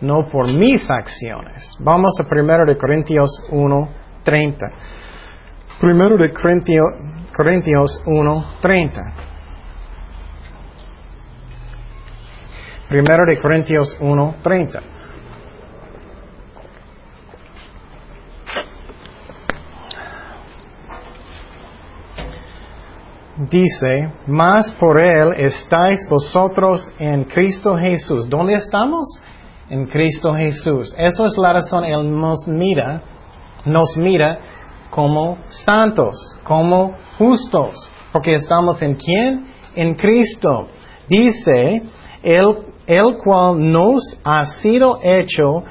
no 0.00 0.28
por 0.30 0.48
mis 0.52 0.90
acciones. 0.90 1.76
Vamos 1.80 2.18
a 2.18 2.24
1 2.24 2.64
de 2.66 2.76
Corintios 2.76 3.30
1, 3.50 3.88
30. 4.24 4.66
Primero 5.80 6.16
de 6.16 6.32
Corintios, 6.32 6.86
Corintios 7.36 8.02
1, 8.06 8.44
30. 8.62 9.02
Primero 12.88 13.26
de 13.26 13.38
Corintios 13.38 13.96
1, 14.00 14.34
Dice, 23.38 24.12
más 24.26 24.72
por 24.80 24.98
Él 24.98 25.32
estáis 25.36 26.00
vosotros 26.08 26.90
en 26.98 27.22
Cristo 27.22 27.76
Jesús. 27.76 28.28
¿Dónde 28.28 28.54
estamos? 28.54 29.06
En 29.70 29.86
Cristo 29.86 30.34
Jesús. 30.34 30.92
Eso 30.98 31.24
es 31.24 31.38
la 31.38 31.52
razón, 31.52 31.84
Él 31.84 32.10
nos 32.10 32.48
mira, 32.48 33.00
nos 33.64 33.96
mira 33.96 34.40
como 34.90 35.38
santos, 35.50 36.16
como 36.42 36.96
justos, 37.16 37.88
porque 38.12 38.32
estamos 38.32 38.82
en 38.82 38.96
quién? 38.96 39.46
En 39.76 39.94
Cristo. 39.94 40.66
Dice, 41.08 41.82
el, 42.24 42.56
el 42.88 43.18
cual 43.22 43.70
nos 43.70 44.02
ha 44.24 44.46
sido 44.46 44.98
hecho 45.00 45.62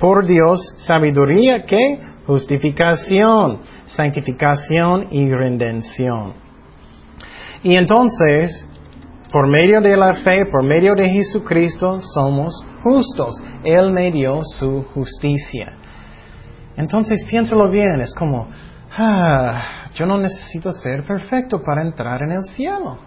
por 0.00 0.26
Dios 0.26 0.58
sabiduría 0.78 1.64
que 1.66 2.00
justificación, 2.26 3.60
santificación 3.86 5.06
y 5.12 5.32
redención. 5.32 6.41
Y 7.62 7.76
entonces, 7.76 8.66
por 9.30 9.48
medio 9.48 9.80
de 9.80 9.96
la 9.96 10.22
fe, 10.22 10.46
por 10.46 10.64
medio 10.64 10.94
de 10.94 11.08
Jesucristo, 11.08 12.00
somos 12.02 12.64
justos. 12.82 13.40
Él 13.64 13.92
me 13.92 14.10
dio 14.10 14.40
su 14.44 14.82
justicia. 14.94 15.72
Entonces 16.76 17.24
piénsalo 17.28 17.70
bien, 17.70 18.00
es 18.00 18.14
como, 18.14 18.48
ah, 18.96 19.84
yo 19.94 20.06
no 20.06 20.18
necesito 20.18 20.72
ser 20.72 21.04
perfecto 21.04 21.62
para 21.62 21.82
entrar 21.82 22.22
en 22.22 22.32
el 22.32 22.42
cielo. 22.42 22.98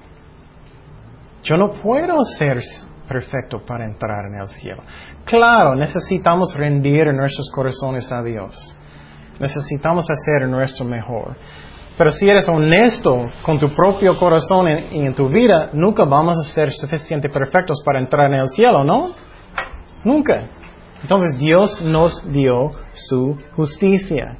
Yo 1.43 1.57
no 1.57 1.81
puedo 1.81 2.21
ser 2.37 2.59
perfecto 3.07 3.63
para 3.65 3.85
entrar 3.85 4.25
en 4.25 4.39
el 4.39 4.47
cielo. 4.47 4.83
Claro, 5.25 5.75
necesitamos 5.75 6.55
rendir 6.55 7.05
nuestros 7.13 7.51
corazones 7.53 8.11
a 8.11 8.23
Dios. 8.23 8.77
Necesitamos 9.39 10.07
hacer 10.09 10.47
nuestro 10.47 10.85
mejor. 10.85 11.35
Pero 11.97 12.11
si 12.11 12.29
eres 12.29 12.47
honesto 12.49 13.29
con 13.41 13.57
tu 13.57 13.69
propio 13.69 14.17
corazón 14.17 14.67
y 14.91 15.05
en 15.05 15.13
tu 15.13 15.29
vida, 15.29 15.69
nunca 15.73 16.03
vamos 16.03 16.37
a 16.37 16.43
ser 16.43 16.71
suficientemente 16.73 17.29
perfectos 17.29 17.81
para 17.85 17.99
entrar 17.99 18.31
en 18.31 18.39
el 18.39 18.49
cielo, 18.49 18.83
¿no? 18.83 19.11
Nunca. 20.03 20.49
Entonces 21.01 21.37
Dios 21.37 21.81
nos 21.81 22.29
dio 22.31 22.71
su 22.93 23.37
justicia. 23.55 24.37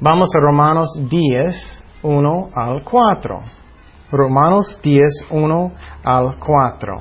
Vamos 0.00 0.28
a 0.36 0.40
Romanos 0.40 0.88
10, 1.10 1.84
1 2.02 2.50
al 2.54 2.84
4. 2.84 3.40
Romanos 4.12 4.78
10, 4.80 5.26
1 5.30 5.72
al 6.04 6.38
4. 6.38 6.96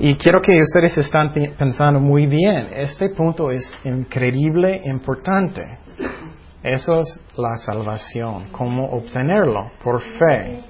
Y 0.00 0.14
quiero 0.16 0.42
que 0.42 0.60
ustedes 0.60 0.98
estén 0.98 1.54
pensando 1.56 1.98
muy 1.98 2.26
bien. 2.26 2.68
Este 2.74 3.08
punto 3.10 3.50
es 3.50 3.72
increíble, 3.84 4.82
importante. 4.84 5.78
Eso 6.66 6.98
es 6.98 7.20
la 7.36 7.56
salvación. 7.58 8.48
¿Cómo 8.50 8.86
obtenerlo? 8.86 9.70
Por 9.84 10.02
fe. 10.02 10.64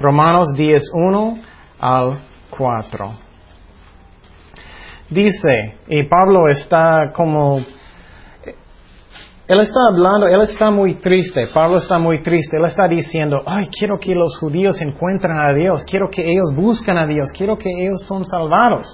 Romanos 0.00 0.52
10, 0.56 0.82
1 0.94 1.38
al 1.78 2.20
4. 2.50 3.12
Dice, 5.10 5.76
y 5.86 6.02
Pablo 6.02 6.48
está 6.48 7.12
como, 7.14 7.58
él 9.46 9.60
está 9.60 9.78
hablando, 9.90 10.26
él 10.26 10.40
está 10.40 10.72
muy 10.72 10.94
triste, 10.94 11.46
Pablo 11.54 11.76
está 11.76 11.98
muy 11.98 12.20
triste, 12.20 12.56
él 12.56 12.64
está 12.64 12.88
diciendo, 12.88 13.44
ay, 13.46 13.68
quiero 13.68 14.00
que 14.00 14.16
los 14.16 14.36
judíos 14.38 14.80
encuentren 14.80 15.36
a 15.38 15.52
Dios, 15.52 15.84
quiero 15.84 16.10
que 16.10 16.28
ellos 16.28 16.52
busquen 16.56 16.98
a 16.98 17.06
Dios, 17.06 17.30
quiero 17.30 17.56
que 17.56 17.70
ellos 17.70 18.04
son 18.08 18.24
salvados. 18.24 18.88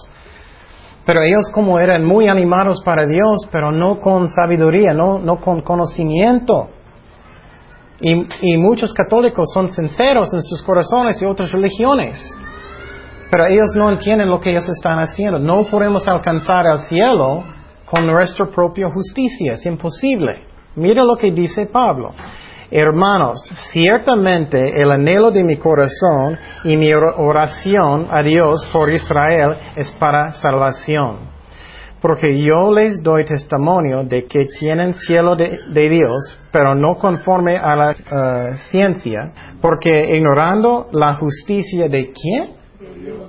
Pero 1.08 1.22
ellos 1.22 1.50
como 1.54 1.78
eran 1.78 2.04
muy 2.04 2.28
animados 2.28 2.82
para 2.84 3.06
Dios, 3.06 3.48
pero 3.50 3.72
no 3.72 3.98
con 3.98 4.28
sabiduría, 4.28 4.92
no, 4.92 5.18
no 5.18 5.40
con 5.40 5.62
conocimiento. 5.62 6.68
Y, 7.98 8.26
y 8.42 8.58
muchos 8.58 8.92
católicos 8.92 9.46
son 9.54 9.70
sinceros 9.70 10.30
en 10.34 10.42
sus 10.42 10.62
corazones 10.62 11.22
y 11.22 11.24
otras 11.24 11.50
religiones. 11.50 12.20
Pero 13.30 13.46
ellos 13.46 13.68
no 13.74 13.88
entienden 13.88 14.28
lo 14.28 14.38
que 14.38 14.50
ellos 14.50 14.68
están 14.68 14.98
haciendo. 14.98 15.38
No 15.38 15.64
podemos 15.64 16.06
alcanzar 16.06 16.66
el 16.66 16.76
cielo 16.76 17.42
con 17.86 18.06
nuestra 18.06 18.44
propia 18.44 18.90
justicia. 18.90 19.54
Es 19.54 19.64
imposible. 19.64 20.42
Mira 20.76 21.02
lo 21.04 21.16
que 21.16 21.32
dice 21.32 21.70
Pablo. 21.72 22.12
Hermanos, 22.70 23.40
ciertamente 23.72 24.80
el 24.80 24.90
anhelo 24.90 25.30
de 25.30 25.42
mi 25.42 25.56
corazón 25.56 26.38
y 26.64 26.76
mi 26.76 26.92
oración 26.92 28.08
a 28.10 28.22
Dios 28.22 28.68
por 28.72 28.90
Israel 28.90 29.54
es 29.74 29.90
para 29.92 30.32
salvación. 30.32 31.28
Porque 32.00 32.40
yo 32.44 32.72
les 32.72 33.02
doy 33.02 33.24
testimonio 33.24 34.04
de 34.04 34.26
que 34.26 34.46
tienen 34.58 34.94
cielo 34.94 35.34
de, 35.34 35.88
Dios, 35.88 36.40
pero 36.52 36.74
no 36.74 36.96
conforme 36.98 37.56
a 37.56 37.74
la 37.74 37.90
eh, 37.90 38.56
ciencia, 38.70 39.32
porque 39.60 40.14
ignorando 40.16 40.88
la 40.92 41.14
justicia 41.14 41.88
de 41.88 42.12
quién? 42.12 42.58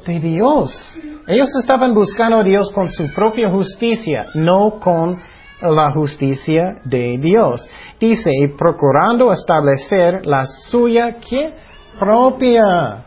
de 0.06 0.20
Dios. 0.20 1.00
Ellos 1.28 1.50
estaban 1.60 1.94
buscando 1.94 2.38
a 2.38 2.44
Dios 2.44 2.72
con 2.72 2.90
su 2.90 3.12
propia 3.14 3.50
justicia, 3.50 4.28
no 4.36 4.80
con 4.80 5.20
la 5.62 5.92
justicia 5.92 6.80
de 6.84 7.18
Dios. 7.20 7.68
Dice, 8.00 8.32
y 8.34 8.48
procurando 8.50 9.32
establecer 9.34 10.26
la 10.26 10.46
suya 10.46 11.18
¿qué? 11.20 11.54
propia. 12.00 13.06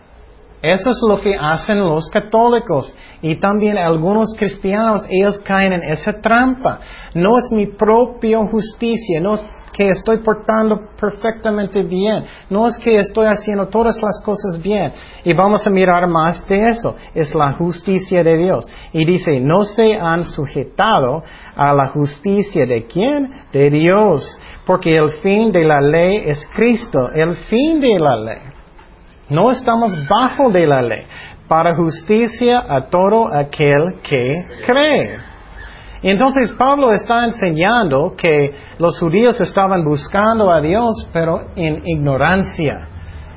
Eso 0.60 0.90
es 0.90 1.00
lo 1.08 1.20
que 1.20 1.34
hacen 1.34 1.80
los 1.80 2.08
católicos 2.08 2.94
y 3.20 3.40
también 3.40 3.78
algunos 3.78 4.32
cristianos, 4.36 5.04
ellos 5.08 5.40
caen 5.40 5.72
en 5.72 5.82
esa 5.82 6.12
trampa. 6.20 6.78
No 7.14 7.36
es 7.38 7.50
mi 7.52 7.66
propia 7.66 8.38
justicia, 8.46 9.20
no 9.20 9.34
es 9.34 9.44
que 9.72 9.88
estoy 9.88 10.18
portando 10.18 10.90
perfectamente 11.00 11.82
bien, 11.82 12.24
no 12.50 12.66
es 12.66 12.76
que 12.78 12.96
estoy 12.96 13.26
haciendo 13.26 13.68
todas 13.68 13.96
las 14.02 14.22
cosas 14.24 14.60
bien. 14.62 14.92
Y 15.24 15.32
vamos 15.32 15.66
a 15.66 15.70
mirar 15.70 16.06
más 16.08 16.46
de 16.46 16.68
eso, 16.68 16.96
es 17.14 17.34
la 17.34 17.52
justicia 17.52 18.22
de 18.22 18.36
Dios. 18.36 18.66
Y 18.92 19.04
dice, 19.04 19.40
no 19.40 19.64
se 19.64 19.94
han 19.94 20.24
sujetado 20.24 21.22
a 21.56 21.72
la 21.72 21.88
justicia 21.88 22.66
de 22.66 22.86
quién? 22.86 23.28
De 23.52 23.70
Dios, 23.70 24.38
porque 24.66 24.96
el 24.96 25.10
fin 25.22 25.50
de 25.52 25.64
la 25.64 25.80
ley 25.80 26.22
es 26.24 26.46
Cristo, 26.54 27.10
el 27.14 27.36
fin 27.36 27.80
de 27.80 27.98
la 27.98 28.16
ley. 28.16 28.38
No 29.28 29.50
estamos 29.50 29.92
bajo 30.08 30.50
de 30.50 30.66
la 30.66 30.82
ley, 30.82 31.06
para 31.48 31.74
justicia 31.74 32.62
a 32.68 32.88
todo 32.88 33.32
aquel 33.32 34.00
que 34.02 34.44
cree. 34.66 35.31
Entonces 36.02 36.52
Pablo 36.52 36.92
está 36.92 37.24
enseñando 37.24 38.14
que 38.16 38.50
los 38.78 38.98
judíos 38.98 39.40
estaban 39.40 39.84
buscando 39.84 40.50
a 40.50 40.60
Dios, 40.60 41.08
pero 41.12 41.46
en 41.54 41.82
ignorancia. 41.86 42.88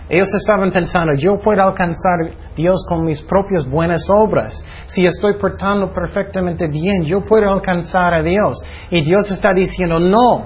Ellos 0.08 0.30
estaban 0.40 0.72
pensando, 0.72 1.14
yo 1.18 1.40
puedo 1.40 1.64
alcanzar 1.64 2.22
a 2.22 2.56
Dios 2.56 2.86
con 2.88 3.06
mis 3.06 3.22
propias 3.24 3.68
buenas 3.68 4.08
obras. 4.10 4.54
Si 4.88 5.04
estoy 5.04 5.38
portando 5.40 5.92
perfectamente 5.92 6.68
bien, 6.68 7.06
yo 7.06 7.22
puedo 7.22 7.52
alcanzar 7.52 8.14
a 8.14 8.22
Dios. 8.22 8.62
Y 8.92 9.02
Dios 9.02 9.32
está 9.32 9.52
diciendo, 9.54 10.00
no, 10.00 10.46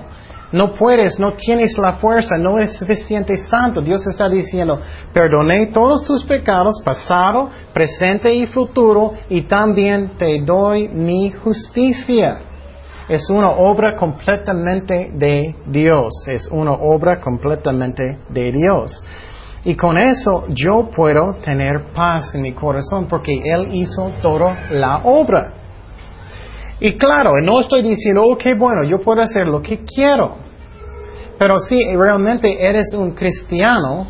no 0.51 0.73
puedes, 0.73 1.19
no 1.19 1.33
tienes 1.33 1.77
la 1.77 1.93
fuerza, 1.93 2.37
no 2.37 2.57
eres 2.57 2.77
suficiente 2.77 3.37
santo. 3.37 3.81
Dios 3.81 4.05
está 4.07 4.27
diciendo, 4.27 4.79
perdoné 5.13 5.67
todos 5.67 6.03
tus 6.05 6.23
pecados, 6.25 6.81
pasado, 6.83 7.49
presente 7.73 8.33
y 8.33 8.47
futuro, 8.47 9.13
y 9.29 9.43
también 9.43 10.17
te 10.17 10.41
doy 10.41 10.87
mi 10.87 11.31
justicia. 11.31 12.41
Es 13.07 13.29
una 13.29 13.51
obra 13.51 13.95
completamente 13.95 15.11
de 15.13 15.55
Dios, 15.67 16.13
es 16.27 16.47
una 16.51 16.73
obra 16.73 17.19
completamente 17.19 18.19
de 18.29 18.51
Dios. 18.51 19.03
Y 19.65 19.75
con 19.75 19.97
eso 19.97 20.45
yo 20.49 20.89
puedo 20.95 21.33
tener 21.43 21.91
paz 21.93 22.33
en 22.33 22.43
mi 22.43 22.53
corazón 22.53 23.07
porque 23.07 23.33
Él 23.43 23.69
hizo 23.73 24.11
toda 24.21 24.69
la 24.71 25.01
obra. 25.03 25.58
Y 26.79 26.97
claro, 26.97 27.41
no 27.41 27.59
estoy 27.59 27.83
diciendo, 27.83 28.23
ok, 28.23 28.57
bueno, 28.57 28.83
yo 28.89 29.03
puedo 29.03 29.21
hacer 29.21 29.47
lo 29.47 29.61
que 29.61 29.83
quiero. 29.83 30.37
Pero 31.37 31.57
si 31.59 31.95
realmente 31.95 32.55
eres 32.59 32.93
un 32.93 33.11
cristiano, 33.11 34.07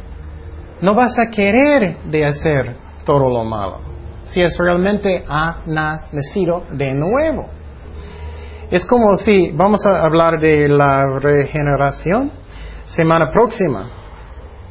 no 0.82 0.94
vas 0.94 1.18
a 1.20 1.30
querer 1.30 1.98
de 2.06 2.26
hacer 2.26 2.76
todo 3.06 3.30
lo 3.30 3.44
malo. 3.44 3.80
Si 4.26 4.42
es 4.42 4.56
realmente 4.58 5.24
ha 5.28 5.62
nacido 6.12 6.64
de 6.72 6.94
nuevo. 6.94 7.48
Es 8.70 8.86
como 8.86 9.16
si, 9.16 9.52
vamos 9.52 9.84
a 9.86 10.06
hablar 10.06 10.40
de 10.40 10.70
la 10.70 11.04
regeneración 11.20 12.32
semana 12.86 13.32
próxima. 13.32 13.90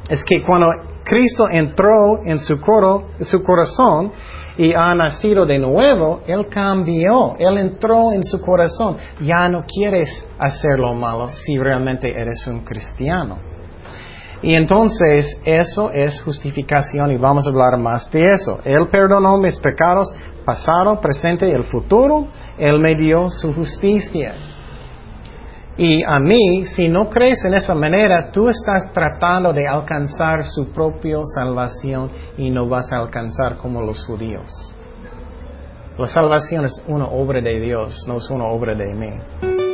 Es 0.09 0.22
que 0.22 0.42
cuando 0.42 0.68
Cristo 1.05 1.49
entró 1.51 2.24
en 2.24 2.38
su, 2.38 2.61
coro, 2.61 3.09
su 3.22 3.42
corazón, 3.42 4.12
y 4.59 4.74
ha 4.74 4.92
nacido 4.94 5.46
de 5.46 5.59
nuevo, 5.59 6.20
Él 6.26 6.48
cambió, 6.48 7.36
Él 7.38 7.59
entró 7.59 8.12
en 8.12 8.24
su 8.24 8.40
corazón. 8.40 8.96
Ya 9.20 9.48
no 9.48 9.64
quieres 9.64 10.26
hacer 10.36 10.78
lo 10.78 10.94
malo 10.94 11.30
si 11.32 11.56
realmente 11.56 12.11
eres 12.11 12.44
un 12.48 12.64
cristiano. 12.64 13.38
Y 14.42 14.54
entonces 14.54 15.40
eso 15.44 15.90
es 15.92 16.20
justificación 16.22 17.12
y 17.12 17.16
vamos 17.16 17.46
a 17.46 17.50
hablar 17.50 17.78
más 17.78 18.11
de 18.11 18.20
eso. 18.34 18.61
Él 18.64 18.88
perdonó 18.90 19.38
mis 19.38 19.56
pecados 19.59 20.09
pasado, 20.44 21.00
presente 21.00 21.48
y 21.48 21.52
el 21.52 21.64
futuro. 21.64 22.26
Él 22.59 22.80
me 22.80 22.96
dio 22.96 23.30
su 23.30 23.54
justicia. 23.54 24.34
Y 25.78 26.02
a 26.02 26.18
mí, 26.18 26.66
si 26.66 26.88
no 26.88 27.08
crees 27.08 27.44
en 27.44 27.54
esa 27.54 27.72
manera, 27.72 28.32
tú 28.32 28.48
estás 28.48 28.92
tratando 28.92 29.52
de 29.52 29.68
alcanzar 29.68 30.44
su 30.44 30.72
propia 30.72 31.18
salvación 31.36 32.10
y 32.36 32.50
no 32.50 32.68
vas 32.68 32.92
a 32.92 32.96
alcanzar 32.96 33.56
como 33.58 33.80
los 33.82 34.04
judíos. 34.04 34.74
La 35.96 36.08
salvación 36.08 36.64
es 36.64 36.82
una 36.88 37.06
obra 37.06 37.40
de 37.40 37.60
Dios, 37.60 38.04
no 38.08 38.16
es 38.16 38.28
una 38.28 38.46
obra 38.46 38.74
de 38.74 38.92
mí. 38.92 39.67